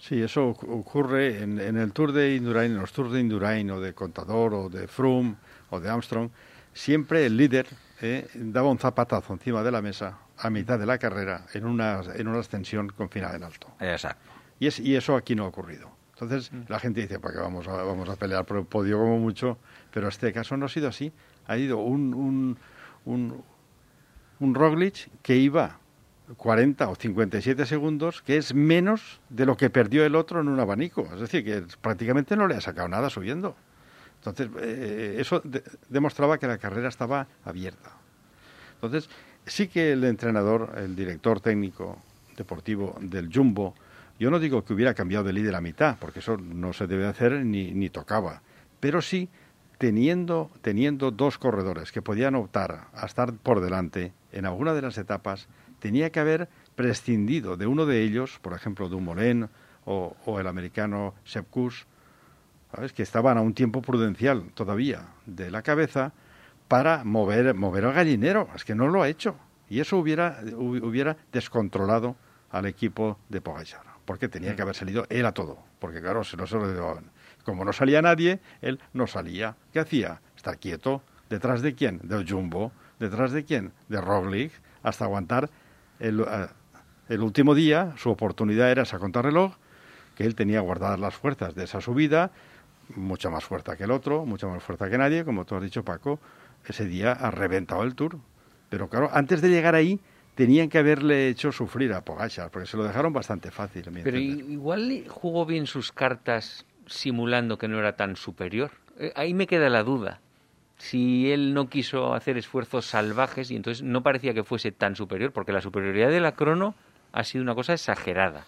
[0.00, 3.92] Sí, eso ocurre en, el Tour de Indurain, en los Tours de Indurain o de
[3.94, 5.36] Contador o de Froome
[5.70, 6.30] o de Armstrong,
[6.72, 7.66] siempre el líder
[8.06, 12.02] eh, daba un zapatazo encima de la mesa a mitad de la carrera en una,
[12.14, 13.68] en una ascensión con final en alto.
[13.80, 14.30] Exacto.
[14.60, 15.90] Y, es, y eso aquí no ha ocurrido.
[16.12, 16.64] Entonces mm.
[16.68, 19.56] la gente dice, ¿para qué vamos a, vamos a pelear por el podio como mucho?
[19.90, 21.12] Pero este caso no ha sido así.
[21.46, 22.58] Ha ido un, un,
[23.06, 23.42] un,
[24.38, 25.78] un Roglic que iba
[26.36, 30.60] 40 o 57 segundos, que es menos de lo que perdió el otro en un
[30.60, 31.08] abanico.
[31.14, 33.56] Es decir, que prácticamente no le ha sacado nada subiendo.
[34.26, 35.42] Entonces, eh, eso
[35.90, 37.90] demostraba que la carrera estaba abierta.
[38.76, 39.10] Entonces,
[39.44, 41.98] sí que el entrenador, el director técnico
[42.36, 43.74] deportivo del Jumbo,
[44.18, 47.06] yo no digo que hubiera cambiado de líder a mitad, porque eso no se debe
[47.06, 48.40] hacer ni, ni tocaba,
[48.80, 49.28] pero sí
[49.76, 54.96] teniendo, teniendo dos corredores que podían optar a estar por delante en alguna de las
[54.96, 55.48] etapas,
[55.80, 59.48] tenía que haber prescindido de uno de ellos, por ejemplo, Dumoulin
[59.84, 61.46] o, o el americano Sepp
[62.74, 62.92] ¿sabes?
[62.92, 66.12] que estaban a un tiempo prudencial todavía de la cabeza,
[66.68, 68.48] para mover, mover al gallinero.
[68.54, 69.36] Es que no lo ha hecho.
[69.68, 72.16] Y eso hubiera, hubiera descontrolado
[72.50, 73.82] al equipo de Pogacar.
[74.04, 74.56] Porque tenía mm.
[74.56, 75.58] que haber salido él a todo.
[75.78, 77.04] Porque claro, si no se lo llevaban.
[77.44, 79.56] Como no salía nadie, él no salía.
[79.72, 80.20] ¿Qué hacía?
[80.36, 81.02] Estar quieto.
[81.28, 82.00] ¿Detrás de quién?
[82.02, 82.72] Del Jumbo.
[82.98, 83.72] ¿Detrás de quién?
[83.88, 84.52] De Roglic.
[84.82, 85.50] Hasta aguantar
[85.98, 86.46] el, eh,
[87.08, 87.94] el último día.
[87.96, 89.54] Su oportunidad era esa contrarreloj.
[90.14, 92.30] Que él tenía guardadas las fuerzas de esa subida.
[92.96, 94.24] Mucha más fuerza que el otro.
[94.24, 96.20] Mucha más fuerza que nadie, como tú has dicho, Paco
[96.68, 98.18] ese día ha reventado el Tour.
[98.68, 100.00] Pero claro, antes de llegar ahí
[100.34, 103.84] tenían que haberle hecho sufrir a Pogachar, porque se lo dejaron bastante fácil.
[104.02, 108.72] Pero igual jugó bien sus cartas simulando que no era tan superior.
[108.98, 110.20] Eh, ahí me queda la duda.
[110.76, 115.32] Si él no quiso hacer esfuerzos salvajes y entonces no parecía que fuese tan superior,
[115.32, 116.74] porque la superioridad de la crono
[117.12, 118.44] ha sido una cosa exagerada.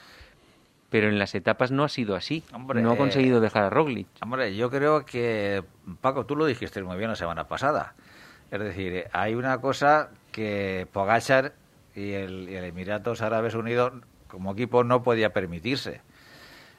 [0.91, 2.45] Pero en las etapas no ha sido así.
[2.53, 4.07] no ha conseguido dejar a Roglic.
[4.23, 5.65] Hombre, yo creo que,
[6.01, 7.95] Paco, tú lo dijiste muy bien la semana pasada.
[8.51, 11.55] Es decir, hay una cosa que Pogachar
[11.95, 13.93] y el, Emiratos Árabes Unidos
[14.29, 16.03] como equipo no podía permitirse.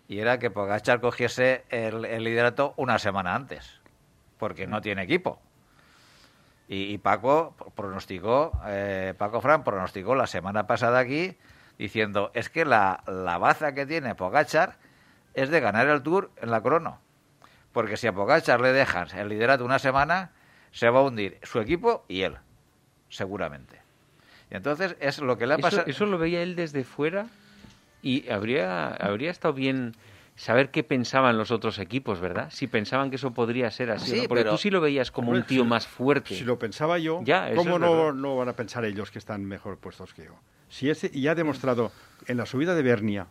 [0.07, 3.81] Y era que Pogachar cogiese el, liderato una semana antes,
[4.37, 5.41] porque no tiene equipo.
[6.69, 11.37] Y, Paco pronosticó, eh, Paco Fran pronosticó la semana pasada aquí
[11.77, 14.77] diciendo, es que la, la baza que tiene Pogachar
[15.33, 16.99] es de ganar el Tour en la crono.
[17.71, 20.31] Porque si a Pogachar le dejan el liderato una semana,
[20.71, 22.37] se va a hundir su equipo y él,
[23.09, 23.81] seguramente.
[24.49, 25.83] Y entonces es lo que le ha pasado.
[25.87, 27.27] Eso, lo veía él desde fuera
[28.01, 29.95] y habría, habría estado bien
[30.37, 32.49] saber qué pensaban los otros equipos, ¿verdad?
[32.51, 34.27] Si pensaban que eso podría ser así.
[34.27, 36.35] Porque tú sí lo veías como un tío más fuerte.
[36.35, 37.21] Si lo pensaba yo,
[37.55, 40.35] ¿cómo no, no, van a pensar ellos que están mejor puestos que yo?
[40.69, 41.91] Si ya ha demostrado
[42.27, 43.27] en la subida de Bernia,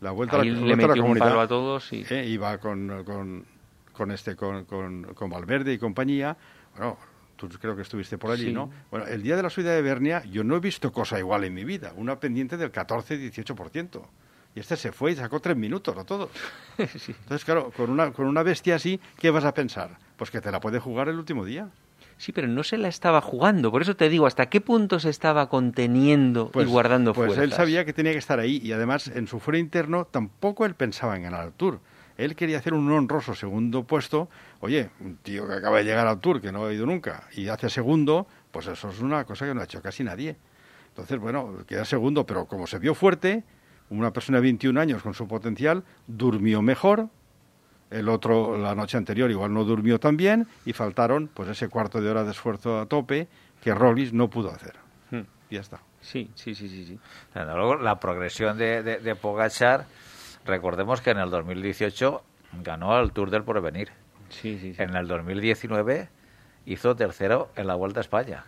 [0.00, 2.04] la vuelta, a la, le metió un palo a todos y...
[2.08, 3.44] Eh, iba con, con,
[3.92, 6.36] con, este, con, con, Valverde y compañía.
[6.76, 6.98] Bueno,
[7.36, 8.70] tú creo que estuviste por allí, ¿no?
[8.90, 11.54] Bueno, el día de la subida de Bernia yo no he visto cosa igual en
[11.54, 11.94] mi vida.
[11.96, 14.02] Una pendiente del 14-18%.
[14.54, 16.30] Y este se fue y sacó tres minutos a todos.
[16.78, 19.98] Entonces, claro, con una, con una bestia así, ¿qué vas a pensar?
[20.16, 21.68] Pues que te la puede jugar el último día.
[22.16, 23.72] Sí, pero no se la estaba jugando.
[23.72, 27.52] Por eso te digo, ¿hasta qué punto se estaba conteniendo y pues, guardando Pues él
[27.52, 31.16] sabía que tenía que estar ahí y además en su fuero interno tampoco él pensaba
[31.16, 31.80] en ganar el Tour.
[32.16, 34.28] Él quería hacer un honroso segundo puesto.
[34.60, 37.48] Oye, un tío que acaba de llegar al Tour, que no ha ido nunca, y
[37.48, 40.36] hace segundo, pues eso es una cosa que no ha hecho casi nadie.
[40.90, 43.42] Entonces, bueno, queda segundo, pero como se vio fuerte,
[43.98, 47.08] una persona de 21 años con su potencial, durmió mejor,
[47.90, 52.00] el otro la noche anterior igual no durmió tan bien y faltaron pues ese cuarto
[52.00, 53.28] de hora de esfuerzo a tope
[53.62, 54.74] que Rollis no pudo hacer.
[55.10, 55.22] Hmm.
[55.48, 55.80] Y ya está.
[56.00, 56.84] Sí, sí, sí, sí.
[56.84, 56.98] sí.
[57.34, 59.86] Luego la progresión de, de, Pogachar,
[60.44, 62.22] recordemos que en el 2018
[62.62, 63.90] ganó el Tour del Porvenir.
[64.28, 64.82] Sí, sí, sí.
[64.82, 66.08] En el 2019
[66.66, 68.44] hizo tercero en la Vuelta a España.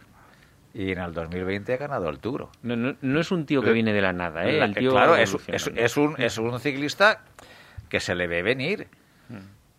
[0.77, 2.49] Y en el 2020 ha ganado el Tour.
[2.63, 4.63] No, no, no es un tío que viene de la nada, ¿eh?
[4.63, 7.23] El tío claro, es, es, es, un, es un ciclista
[7.89, 8.87] que se le ve venir.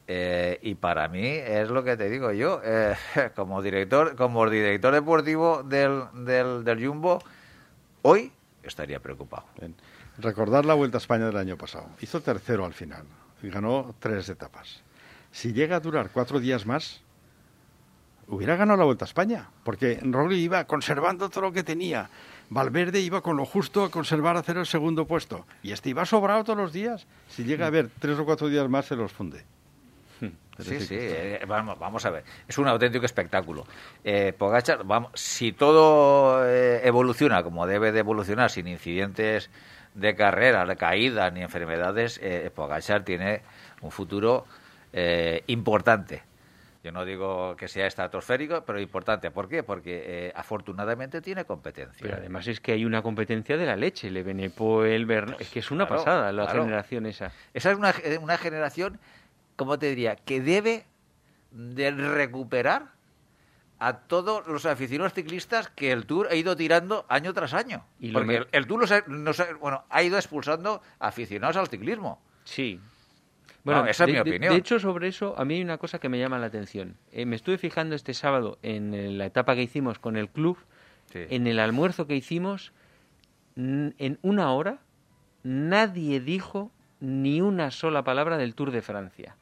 [0.08, 2.96] Eh, y para mí es lo que te digo yo, eh,
[3.36, 7.20] como director, como director deportivo del, del, del, Jumbo,
[8.02, 8.32] hoy
[8.64, 9.46] estaría preocupado.
[10.18, 11.90] Recordar la Vuelta a España del año pasado.
[12.02, 13.04] Hizo tercero al final
[13.44, 14.82] y ganó tres etapas.
[15.30, 17.04] Si llega a durar cuatro días más,
[18.28, 22.10] hubiera ganado la Vuelta a España, porque Rogli iba conservando todo lo que tenía.
[22.50, 25.46] Valverde iba con lo justo a conservar, a hacer el segundo puesto.
[25.64, 27.06] Y este iba sobrado todos los días.
[27.28, 29.44] Si llega a haber tres o cuatro días más, se los funde.
[30.60, 32.24] Sí, sí, eh, vamos, vamos a ver.
[32.48, 33.68] Es un auténtico espectáculo.
[34.04, 39.52] Eh, Pogachar, vamos, si todo eh, evoluciona como debe de evolucionar, sin incidentes
[39.94, 43.42] de carrera, de caída ni enfermedades, eh, Pogachar tiene
[43.82, 44.46] un futuro
[45.46, 46.24] importante
[46.84, 49.32] yo no digo que sea estratosférico, pero importante.
[49.32, 49.64] ¿Por qué?
[49.64, 52.00] Porque eh, afortunadamente tiene competencia.
[52.02, 54.10] Pero además es que hay una competencia de la leche.
[54.10, 55.38] Le Benepo, el Bernal...
[55.40, 57.32] Es que es una pasada la generación esa.
[57.54, 59.00] Esa es una, una generación,
[59.56, 60.16] ¿cómo te diría?
[60.16, 60.86] Que debe
[61.52, 62.98] de recuperar
[63.80, 67.86] a todos los aficionados ciclistas que el Tour ha ido tirando año tras año.
[68.00, 69.04] ¿Y Porque el, Tour ha,
[69.60, 72.22] bueno, ha ido expulsando aficionados al ciclismo.
[72.44, 72.80] Sí,
[73.74, 74.54] bueno, esa es mi opinión.
[74.54, 76.96] De, hecho, sobre eso, a mí hay una cosa que me llama la atención.
[77.12, 80.58] Eh, me estuve fijando este sábado en la etapa que hicimos con el club,
[81.14, 82.74] en el almuerzo que hicimos,
[83.56, 84.80] en una hora,
[85.44, 89.36] nadie dijo ni una sola palabra del Tour de Francia.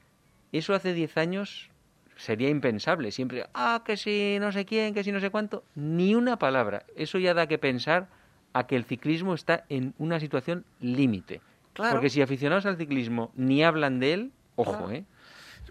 [0.52, 1.70] Eso hace diez años
[2.16, 3.12] sería impensable.
[3.12, 5.64] Siempre, ah, que si no sé quién, que si no sé cuánto.
[5.76, 6.86] Ni una palabra.
[6.96, 8.08] Eso ya da que pensar
[8.54, 11.42] a que el ciclismo está en una situación límite.
[11.76, 15.06] Porque si aficionados al ciclismo ni hablan de él, ojo, ¿eh?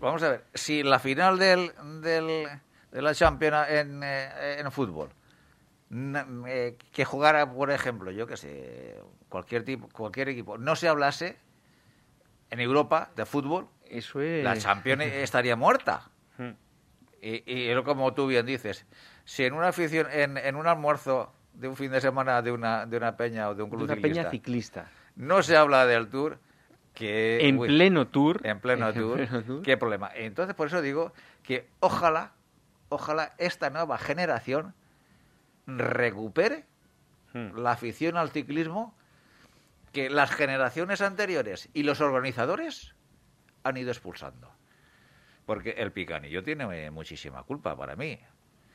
[0.00, 2.46] Vamos a ver, si la final del, del
[2.90, 5.10] de la Champions en, eh, en fútbol,
[6.46, 11.38] eh, que jugara, por ejemplo, yo que sé, cualquier tipo, cualquier equipo, no se hablase
[12.50, 14.44] en Europa de fútbol, Eso es...
[14.44, 16.10] la Champions estaría muerta.
[16.36, 16.50] Hmm.
[17.22, 18.86] y, y como tú bien dices,
[19.24, 22.86] si en una afición, en, en un almuerzo de un fin de semana de una,
[22.86, 26.08] de una peña o de un club de una peña ciclista no se habla del
[26.08, 26.38] Tour.
[26.94, 28.40] Que, en pleno tour.
[28.46, 29.62] En pleno tour.
[29.64, 30.10] ¿Qué problema?
[30.14, 31.12] Entonces, por eso digo
[31.42, 32.32] que ojalá,
[32.88, 34.74] ojalá esta nueva generación
[35.66, 36.66] recupere
[37.32, 37.58] hmm.
[37.58, 38.94] la afición al ciclismo
[39.92, 42.94] que las generaciones anteriores y los organizadores
[43.64, 44.52] han ido expulsando.
[45.46, 48.18] Porque el picanillo tiene muchísima culpa para mí.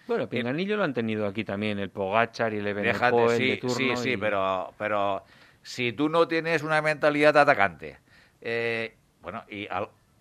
[0.10, 3.76] Bueno, Picanillo lo han tenido aquí también, el Pogachar y el Ebenepoel sí, de turno.
[3.76, 5.24] Sí, sí, pero, pero
[5.64, 7.98] si tú no tienes una mentalidad atacante,
[8.42, 9.68] eh, bueno, y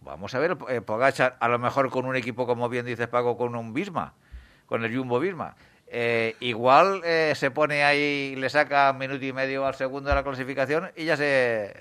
[0.01, 3.37] vamos a ver, eh, Pogachar, a lo mejor con un equipo, como bien dices Paco,
[3.37, 4.15] con un Bisma,
[4.67, 7.03] con el Jumbo Bisma, eh, igual
[7.35, 11.05] se pone ahí, le saca un minuto y medio al segundo de la clasificación y
[11.07, 11.75] ya se,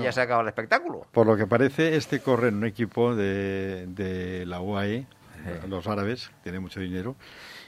[0.00, 1.06] ya se acaba el espectáculo.
[1.12, 5.06] Por lo que parece, este corre en un equipo de, de la UAE,
[5.68, 7.16] los árabes, tiene mucho dinero,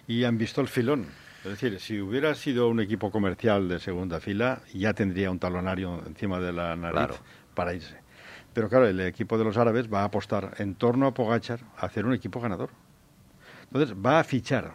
[0.07, 1.09] y han visto el filón.
[1.47, 6.03] Es decir, si hubiera sido un equipo comercial de segunda fila, ya tendría un talonario
[6.05, 7.21] encima de la nariz
[7.55, 7.97] para irse.
[8.53, 11.87] Pero claro, el equipo de los árabes va a apostar en torno a Pogachar a
[11.87, 12.71] hacer un equipo ganador.
[13.67, 14.73] Entonces va a fichar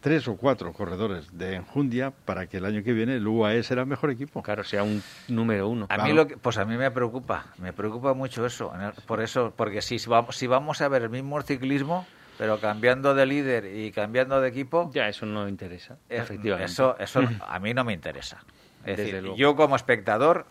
[0.00, 3.82] tres o cuatro corredores de enjundia para que el año que viene el UAE será
[3.82, 4.42] el mejor equipo.
[4.42, 5.86] Claro, sea un número uno.
[5.88, 8.72] A mí lo pues a mí me preocupa, me preocupa mucho eso,
[9.06, 12.08] por eso, porque si vamos, si vamos a ver el mismo ciclismo,
[12.38, 14.90] pero cambiando de líder y cambiando de equipo...
[14.94, 16.70] Ya, eso no interesa, eh, efectivamente.
[16.70, 18.38] Eso, eso a mí no me interesa.
[18.86, 20.46] Es decir, yo como espectador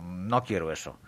[0.00, 0.98] no quiero eso.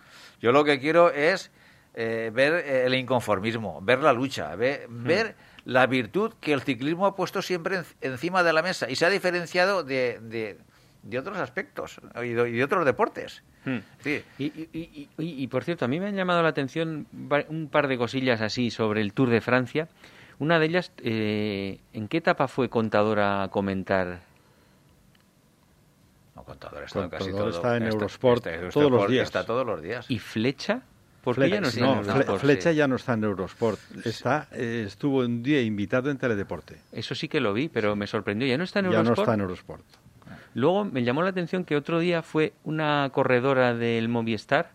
[0.41, 1.51] Yo lo que quiero es
[1.95, 7.07] eh, ver eh, el inconformismo, ver la lucha, ver, ver la virtud que el ciclismo
[7.07, 10.19] ha puesto siempre encima de la mesa y se ha diferenciado de,
[11.03, 13.43] de, otros aspectos y de, otros deportes.
[14.01, 14.23] Sí.
[14.39, 17.07] Y, y, y, por cierto, a mí me han llamado la atención
[17.49, 19.89] un par de cosillas así sobre el Tour de Francia.
[20.39, 24.21] Una de ellas, eh, ¿en qué etapa fue Contadora a comentar?
[26.37, 27.51] No, Contador está casi todo.
[27.51, 29.25] está en Eurosport todos los días.
[29.25, 30.09] Está todos los días.
[30.09, 30.83] ¿Y Flecha?
[31.25, 33.79] Porque ya no, está Flecha ya no está en Eurosport.
[34.07, 36.79] Está, eh, estuvo un día invitado en Teledeporte.
[36.93, 38.47] Eso sí que lo vi, pero me sorprendió.
[38.47, 39.07] ¿Ya no está en Eurosport?
[39.07, 39.85] Ya no está en Eurosport.
[40.55, 44.71] Luego me llamó la atención que otro día fue una corredora del Movistar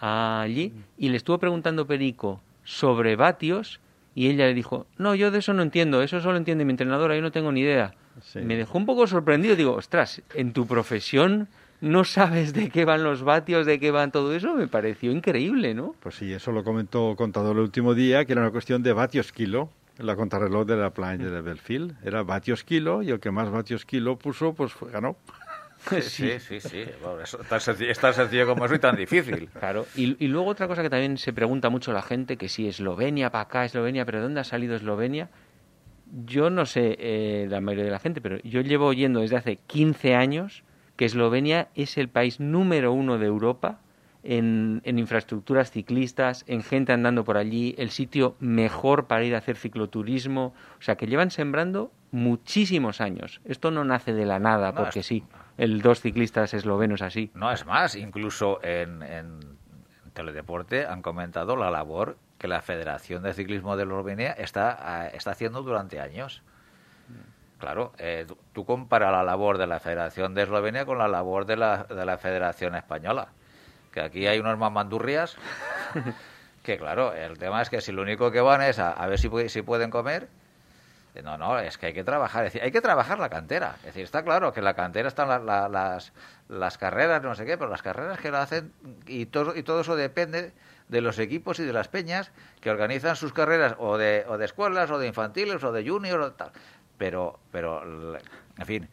[0.00, 3.80] allí y le estuvo preguntando Perico sobre vatios
[4.14, 7.14] y ella le dijo, no, yo de eso no entiendo, eso solo entiende mi entrenadora,
[7.14, 7.94] yo no tengo ni idea.
[8.34, 11.48] Me dejó un poco sorprendido, digo, ostras, en tu profesión
[11.80, 15.74] no sabes de qué van los vatios, de qué van todo eso, me pareció increíble,
[15.74, 15.94] ¿no?
[16.00, 19.30] Pues sí, eso lo comentó Contador el último día, que era una cuestión de vatios
[19.30, 21.96] kilo, la contrarreloj de la playa de Belfield.
[22.04, 25.16] Era vatios kilo y el que más vatios kilo puso, pues ganó.
[26.00, 26.84] Sí, sí, sí.
[27.22, 29.48] es, tan sencillo, como eso y tan difícil.
[29.48, 29.86] Claro.
[29.94, 33.30] Y, y, luego otra cosa que también se pregunta mucho la gente, que si Eslovenia
[33.30, 35.30] para acá, Eslovenia, pero ¿de dónde ha salido Eslovenia?
[36.26, 39.56] Yo no sé eh, la mayoría de la gente, pero yo llevo oyendo desde hace
[39.56, 40.64] 15 años
[40.96, 43.78] que Eslovenia es el país número uno de Europa
[44.28, 49.56] en, infraestructuras ciclistas, en gente andando por allí, el sitio mejor para ir a hacer
[49.56, 50.52] cicloturismo.
[50.78, 53.40] O sea, que llevan sembrando muchísimos años.
[53.46, 55.24] Esto no nace de la nada, porque sí,
[55.56, 57.30] el dos ciclistas eslovenos así.
[57.34, 59.40] No, es más, incluso en, en
[60.12, 65.62] Teledeporte han comentado la labor que la Federación de Ciclismo de Eslovenia está, está haciendo
[65.62, 66.42] durante años.
[67.58, 71.56] Claro, eh, tú comparas la labor de la Federación de Eslovenia con la labor de
[71.56, 73.28] la, de la Federación Española.
[74.00, 75.36] Aquí hay unos mamandurrias
[76.62, 79.30] que, claro, el tema es que si lo único que van es a, ver si,
[79.48, 80.28] si pueden comer,
[81.14, 83.76] eh, no, no, es que hay que trabajar, hay que trabajar la cantera.
[83.78, 86.12] Es decir, está claro que en la cantera están las,
[86.48, 88.72] las carreras, no sé qué, pero las carreras que la hacen
[89.06, 90.52] y todo, y todo eso depende
[90.88, 92.30] de los equipos y de las peñas
[92.60, 96.24] que organizan sus carreras o de, o de escuelas o de infantiles o de juniors
[96.24, 96.50] o tal
[96.98, 98.16] pero, pero
[98.58, 98.88] en fin,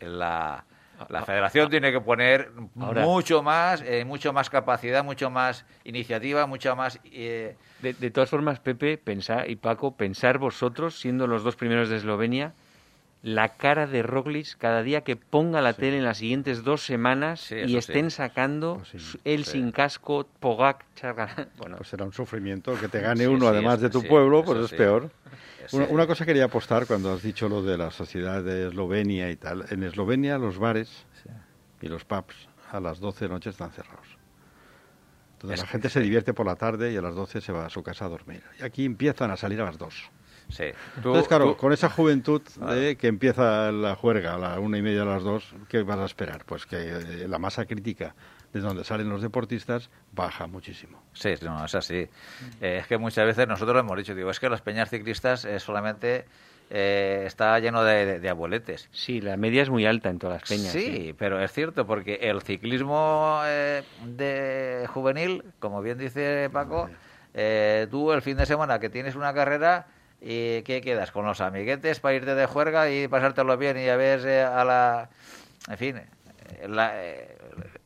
[0.00, 0.64] la,
[1.08, 6.74] la federación tiene que poner mucho más, eh, mucho más capacidad, mucho más iniciativa, mucho
[6.76, 7.00] más...
[7.04, 7.56] Eh...
[7.80, 11.96] De, de, todas formas, Pepe pensar, y Paco, pensar vosotros, siendo los dos primeros de
[11.96, 12.54] Eslovenia,
[13.22, 17.50] la cara de Roglic cada día que ponga la tele en las siguientes dos semanas
[17.52, 20.86] y estén sacando pues él sin casco, Pogac,
[21.58, 24.72] Bueno, pues será un sufrimiento que te gane uno además de tu pueblo, pues es
[24.72, 25.10] peor.
[25.72, 29.66] Una, cosa quería apostar cuando has dicho lo de la sociedad de Eslovenia y tal.
[29.70, 31.06] En Eslovenia los bares
[31.80, 34.18] y los pubs a las 12 de noche están cerrados.
[35.34, 37.70] Entonces la gente se divierte por la tarde y a las 12 se va a
[37.70, 38.42] su casa a dormir.
[38.58, 40.10] Y aquí empiezan a salir a las 2.
[40.50, 40.64] Sí.
[40.96, 45.02] Entonces, claro, con esa juventud de que empieza la juerga a la una y media
[45.02, 46.44] a las dos, ¿qué vas a esperar?
[46.44, 48.14] Pues que eh, la masa crítica
[48.52, 51.02] de donde salen los deportistas baja muchísimo.
[51.12, 52.08] Sí, no, es así.
[52.60, 55.44] Eh, es que muchas veces nosotros lo hemos dicho, digo, es que las peñas ciclistas
[55.44, 56.26] eh, solamente
[56.72, 58.88] está lleno de, abueletes.
[58.92, 60.72] Sí, la media es muy alta en todas las peñas.
[60.72, 63.40] Sí, pero es cierto, porque el ciclismo
[64.06, 66.88] de juvenil, como bien dice Paco,
[67.90, 69.88] tú el fin de semana que tienes una carrera
[70.20, 71.12] ¿Y qué quedas?
[71.12, 74.64] ¿Con los amiguetes para irte de juerga y pasártelo bien y a ver eh, a
[74.64, 75.10] la...
[75.68, 76.08] En fin, eh,
[76.60, 77.38] eh,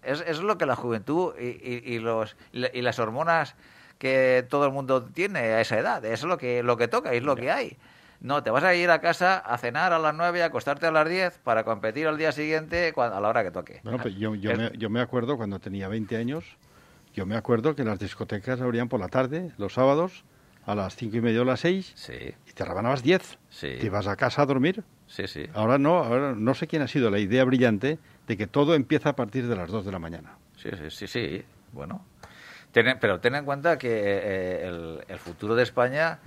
[0.02, 3.54] es, es, lo que la juventud y, y, los, y las hormonas
[3.98, 6.04] que todo el mundo tiene a esa edad.
[6.04, 7.76] Es lo que, lo que toca, es lo que hay.
[8.20, 10.86] No, te vas a ir a casa a cenar a las 9 y a acostarte
[10.86, 13.80] a las 10 para competir al día siguiente a la hora que toque.
[13.84, 16.44] Bueno, pues yo, yo, me, yo me acuerdo cuando tenía 20 años,
[17.12, 20.24] yo me acuerdo que las discotecas abrían por la tarde, los sábados,
[20.66, 22.12] a las cinco y media o las seis, Sí,
[22.48, 23.38] y te las 10.
[23.50, 23.76] Sí.
[23.80, 24.82] Te vas a casa a dormir.
[25.06, 25.46] sí, sí.
[25.54, 29.10] Ahora no, ahora no sé quién ha sido la idea brillante de que todo empieza
[29.10, 30.36] a partir de las 2 de la mañana.
[30.56, 31.44] Sí, sí, sí, sí.
[31.72, 32.04] Bueno,
[32.72, 36.18] Ten- pero ten en cuenta que eh, el, el futuro de España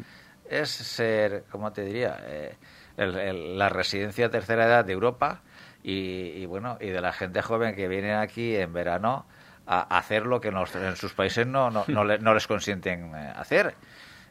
[0.49, 2.17] es ser, ¿cómo te diría?
[2.23, 2.55] Eh,
[2.95, 5.41] el- el- la residencia tercera edad de Europa
[5.83, 9.25] y, y, bueno, y de la gente joven que viene aquí en verano
[9.65, 12.47] a hacer lo que en, los- en sus países no, no, no, le- no les
[12.47, 13.75] consienten eh, hacer.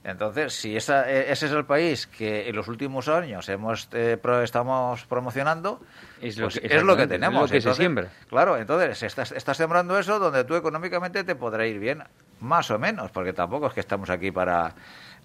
[0.08, 4.16] Entonces, si esa, eh, ese es el país que en los últimos años hemos eh,
[4.16, 5.80] pro- estamos promocionando,
[6.22, 7.42] Es lo pues que- es lo que tenemos.
[7.50, 8.08] lo que se siembra.
[8.28, 12.04] Claro, entonces estás, estás sembrando eso donde tú económicamente te podrá ir bien,
[12.40, 14.74] más o menos, porque tampoco es que estamos aquí para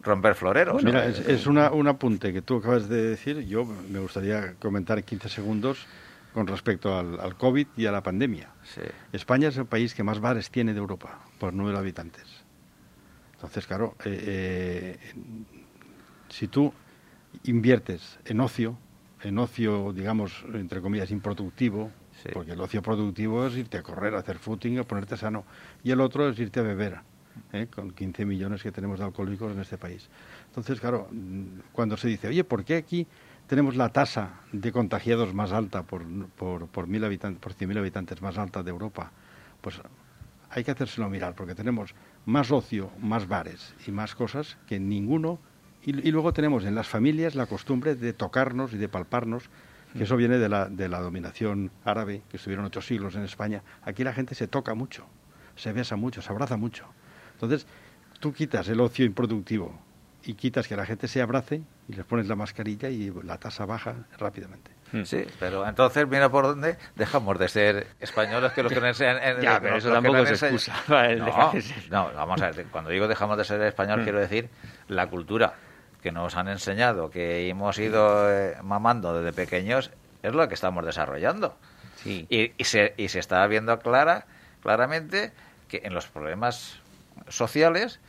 [0.01, 0.83] romper floreros.
[0.83, 3.41] Mira, es, es una, un apunte que tú acabas de decir.
[3.45, 5.85] Yo me gustaría comentar en 15 segundos
[6.33, 8.49] con respecto al, al COVID y a la pandemia.
[8.63, 8.81] Sí.
[9.13, 12.40] España es el país que más bares tiene de Europa por número de habitantes.
[13.41, 15.13] Entonces, claro, eh, eh,
[16.29, 16.71] si tú
[17.45, 18.77] inviertes en ocio,
[19.23, 21.89] en ocio, digamos, entre comillas, improductivo,
[22.21, 22.29] Sí.
[22.33, 25.43] porque el ocio productivo es irte a correr, a hacer footing, a ponerte sano,
[25.83, 26.99] y el otro es irte a beber,
[27.51, 27.65] ¿eh?
[27.73, 30.07] con 15 millones que tenemos de alcohólicos en este país.
[30.49, 33.07] Entonces, claro, mm, cuando se dice, oye, ¿por qué aquí
[33.47, 36.05] tenemos la tasa de contagiados más alta por,
[36.37, 39.11] por, por, mil habitantes, por 100.000 habitantes más alta de Europa?
[39.61, 39.81] Pues
[40.51, 41.95] hay que hacérselo mirar, porque tenemos
[42.25, 45.39] más ocio, más bares y más cosas que ninguno.
[45.83, 49.49] Y, luego tenemos en las familias la costumbre de tocarnos y de palparnos,
[49.97, 53.63] que eso viene de la, de la dominación árabe, que estuvieron ocho siglos en España.
[53.81, 55.05] Aquí la gente se toca mucho,
[55.55, 56.85] se besa mucho, se abraza mucho.
[57.33, 57.65] Entonces,
[58.19, 59.79] tú quitas el ocio improductivo
[60.23, 63.65] y quitas que la gente se abrace y les pones la mascarilla y la tasa
[63.65, 64.71] baja rápidamente.
[65.05, 69.53] Sí, pero entonces mira por dónde dejamos de ser españoles que los que en- Ya,
[69.53, 71.89] los pero que eso tampoco es enseñado- excusa para el No, dejar de ser.
[71.91, 74.49] no, vamos a ver, cuando digo dejamos de ser español quiero decir
[74.87, 75.53] la cultura
[76.01, 79.91] que nos han enseñado, que hemos ido eh, mamando desde pequeños,
[80.23, 81.55] es lo que estamos desarrollando.
[81.97, 82.25] Sí.
[82.29, 84.25] Y, y se, y se está viendo clara,
[84.63, 85.31] claramente
[85.67, 86.79] que en los problemas
[87.27, 87.99] sociales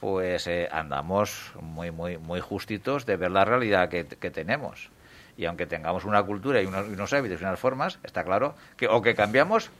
[0.00, 4.90] pues eh, andamos muy muy muy justitos de ver la realidad que, que tenemos
[5.38, 9.00] y aunque tengamos una cultura y unos, hábitos y unas formas está claro que o
[9.00, 9.70] que cambiamos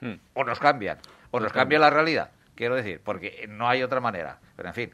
[0.00, 0.14] Hmm.
[0.34, 0.98] o nos cambian
[1.30, 4.90] o nos cambia la realidad quiero decir porque no hay otra manera pero en fin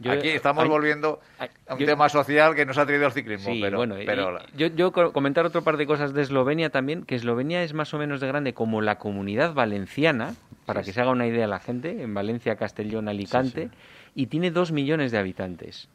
[0.00, 1.20] Yo- aquí estamos hay- volviendo
[1.68, 4.06] a un yo- tema social que nos ha traído el ciclismo Sí, pero, bueno, y-
[4.06, 7.74] pero yo, yo co- comentar otro par de cosas de Eslovenia también, que Eslovenia es
[7.74, 10.34] más o menos de grande como la comunidad valenciana,
[10.66, 13.70] para que se haga una idea la gente, en Valencia, Castellón, Alicante,
[14.14, 15.88] y tiene dos millones de habitantes.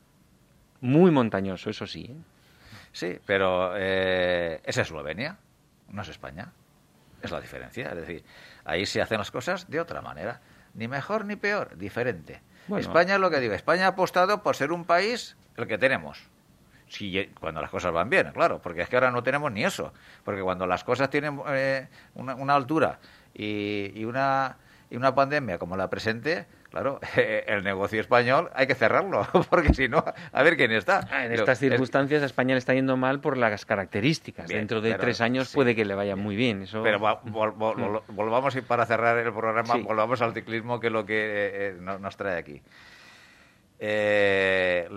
[0.82, 2.06] Muy montañoso, eso sí.
[2.12, 2.16] ¿eh?
[2.94, 5.38] Sí, pero eh, es Eslovenia,
[5.90, 6.54] no es España.
[7.22, 7.90] Es la diferencia.
[7.90, 8.24] Es decir,
[8.66, 10.42] ahí se hacen las cosas de otra manera.
[10.74, 12.42] Ni mejor ni peor, diferente.
[12.68, 12.82] Bueno.
[12.82, 13.54] España es lo que digo.
[13.54, 16.30] España ha apostado por ser un país el que tenemos.
[16.88, 19.94] Si, cuando las cosas van bien, claro, porque es que ahora no tenemos ni eso.
[20.24, 23.00] Porque cuando las cosas tienen eh, una, una altura
[23.34, 24.58] y, y una,
[24.90, 29.88] y una pandemia como la presente, claro, el negocio español hay que cerrarlo, porque si
[29.88, 31.08] no, a ver quién está.
[31.12, 34.48] Ah, en Pero estas es- circunstancias a España le está yendo mal por las características.
[34.48, 36.64] Bien, Dentro de tres años sí, puede que le vaya muy bien.
[36.64, 36.84] Eso...
[36.84, 39.82] Pero va- vol- vol- vol- volvamos y para cerrar el programa, Sí.
[39.82, 42.62] volvamos al ciclismo, que es lo que eh, eh, no- nos trae aquí.
[43.80, 44.90] Eh,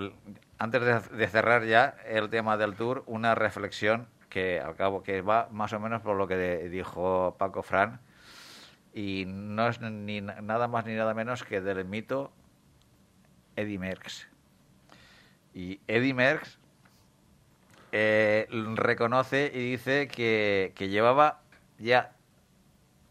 [0.59, 5.23] antes de, de cerrar ya el tema del tour, una reflexión que al cabo que
[5.23, 8.01] va más o menos por lo que de- dijo Paco Fran
[8.97, 12.33] y no es ni na- nada más ni nada menos que del mito
[13.55, 14.27] Eddie Merckx.
[15.53, 16.59] Y Eddie Merckx
[17.93, 21.41] eh, reconoce y dice que, que llevaba
[21.79, 22.13] ya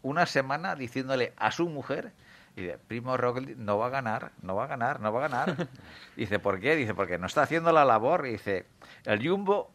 [0.02, 2.12] una semana diciéndole a su mujer,
[2.56, 5.68] dice, Primo Roglic no va a ganar, no va a ganar, no va a ganar.
[6.16, 6.74] Dice, ¿por qué?
[6.74, 8.26] Dice, porque no está haciendo la labor.
[8.26, 8.66] Y dice,
[9.04, 9.70] el Jumbo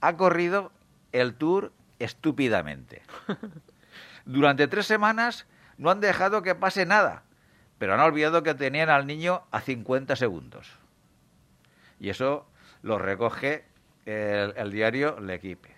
[0.00, 0.72] ha corrido
[1.12, 3.02] el Tour estúpidamente.
[4.24, 5.46] Durante tres semanas
[5.82, 7.24] no han dejado que pase nada,
[7.78, 10.70] pero han olvidado que tenían al niño a 50 segundos.
[11.98, 12.46] Y eso
[12.82, 13.64] lo recoge
[14.06, 15.68] el, el diario L'Equipe.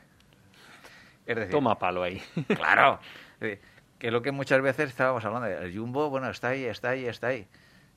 [1.26, 2.22] Es decir, Toma palo ahí.
[2.48, 3.00] Claro.
[3.40, 3.60] Eh,
[3.98, 5.48] Que es lo que muchas veces estábamos hablando.
[5.48, 7.46] El Jumbo, bueno, está ahí, está ahí, está ahí.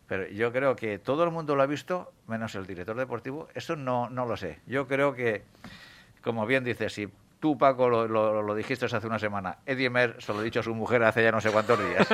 [0.07, 3.49] Pero yo creo que todo el mundo lo ha visto, menos el director deportivo.
[3.53, 4.59] Eso no, no lo sé.
[4.65, 5.43] Yo creo que,
[6.23, 7.09] como bien dices, si
[7.39, 10.59] tú, Paco, lo, lo- lo dijiste hace una semana, Eddie Mer se lo ha dicho
[10.59, 12.07] a su mujer hace ya no sé cuántos días.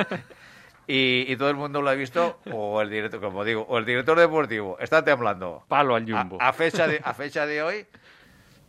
[0.86, 4.18] y, todo el mundo lo ha visto, o el director, como digo, o el director
[4.18, 5.64] deportivo está temblando.
[5.68, 6.38] Palo al jumbo.
[6.40, 7.86] A, fecha, de, a fecha de hoy,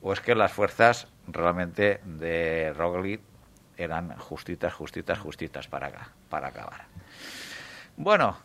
[0.02, 3.22] o es que las fuerzas realmente de Roglic
[3.78, 6.86] eran justitas, justitas, justitas para acá, para acabar.
[7.98, 8.38] Bueno,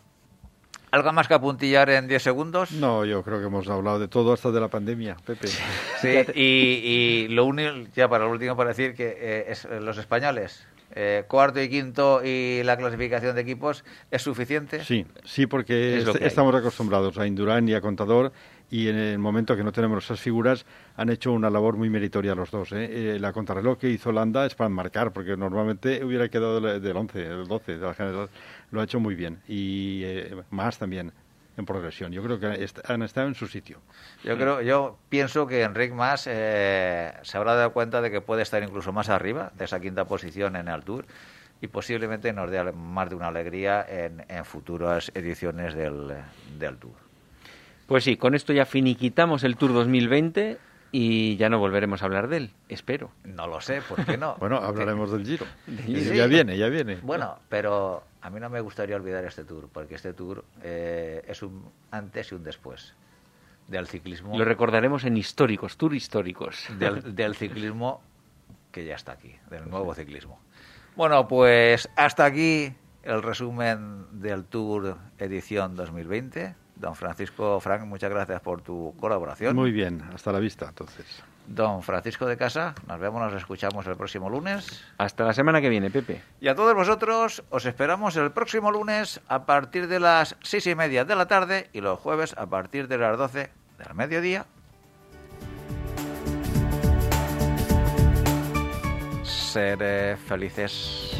[0.92, 2.72] ¿Algo más que apuntillar en 10 segundos?
[2.72, 5.46] No, yo creo que hemos hablado de todo hasta de la pandemia, Pepe.
[5.46, 10.66] Sí, y, lo único, ya para lo último, para decir que eh, es, los españoles,
[10.92, 14.84] eh, cuarto y quinto y la clasificación de equipos, ¿es suficiente?
[14.84, 18.32] Sí, sí, porque estamos acostumbrados a Indurán y a Contador
[18.70, 20.64] y en el momento que no tenemos esas figuras
[20.96, 22.70] han hecho una labor muy meritoria los dos.
[22.72, 23.18] ¿eh?
[23.20, 27.48] la contrarreloj que hizo Landa es para marcar, porque normalmente hubiera quedado del 11, el
[27.48, 28.28] 12 de la general
[28.70, 31.12] lo ha hecho muy bien y eh, más también
[31.60, 32.12] en progresión.
[32.12, 32.46] Yo creo que
[32.86, 33.78] han estado en su sitio.
[34.24, 38.42] Yo creo, yo pienso que Enric Mas eh, se habrá dado cuenta de que puede
[38.42, 41.06] estar incluso más arriba de esa quinta posición en el Tour
[41.60, 46.12] y posiblemente nos dé más de una alegría en, futuras ediciones del,
[46.58, 46.94] del Tour.
[47.86, 50.58] Pues sí, con esto ya finiquitamos el Tour 2020
[50.92, 53.10] y ya no volveremos a hablar de él, espero.
[53.24, 54.36] No lo sé, ¿por qué no?
[54.40, 55.46] bueno, hablaremos del Giro.
[55.86, 56.96] Ya viene, ya viene.
[57.02, 61.42] Bueno, pero a mí no me gustaría olvidar este tour, porque este tour eh, es
[61.42, 62.94] un antes y un después
[63.68, 64.36] del ciclismo.
[64.36, 66.66] Lo recordaremos en históricos, tour históricos.
[66.78, 68.02] Del, del ciclismo
[68.72, 70.38] que ya está aquí, del nuevo ciclismo.
[70.96, 76.54] Bueno, pues hasta aquí el resumen del Tour edición 2020.
[76.76, 79.54] Don Francisco Frank, muchas gracias por tu colaboración.
[79.54, 81.22] Muy bien, hasta la vista entonces.
[81.50, 84.84] Don Francisco de Casa, nos vemos, nos escuchamos el próximo lunes.
[84.98, 86.22] Hasta la semana que viene, Pepe.
[86.40, 90.76] Y a todos vosotros os esperamos el próximo lunes a partir de las seis y
[90.76, 94.46] media de la tarde y los jueves a partir de las doce del mediodía.
[99.24, 101.19] Ser felices.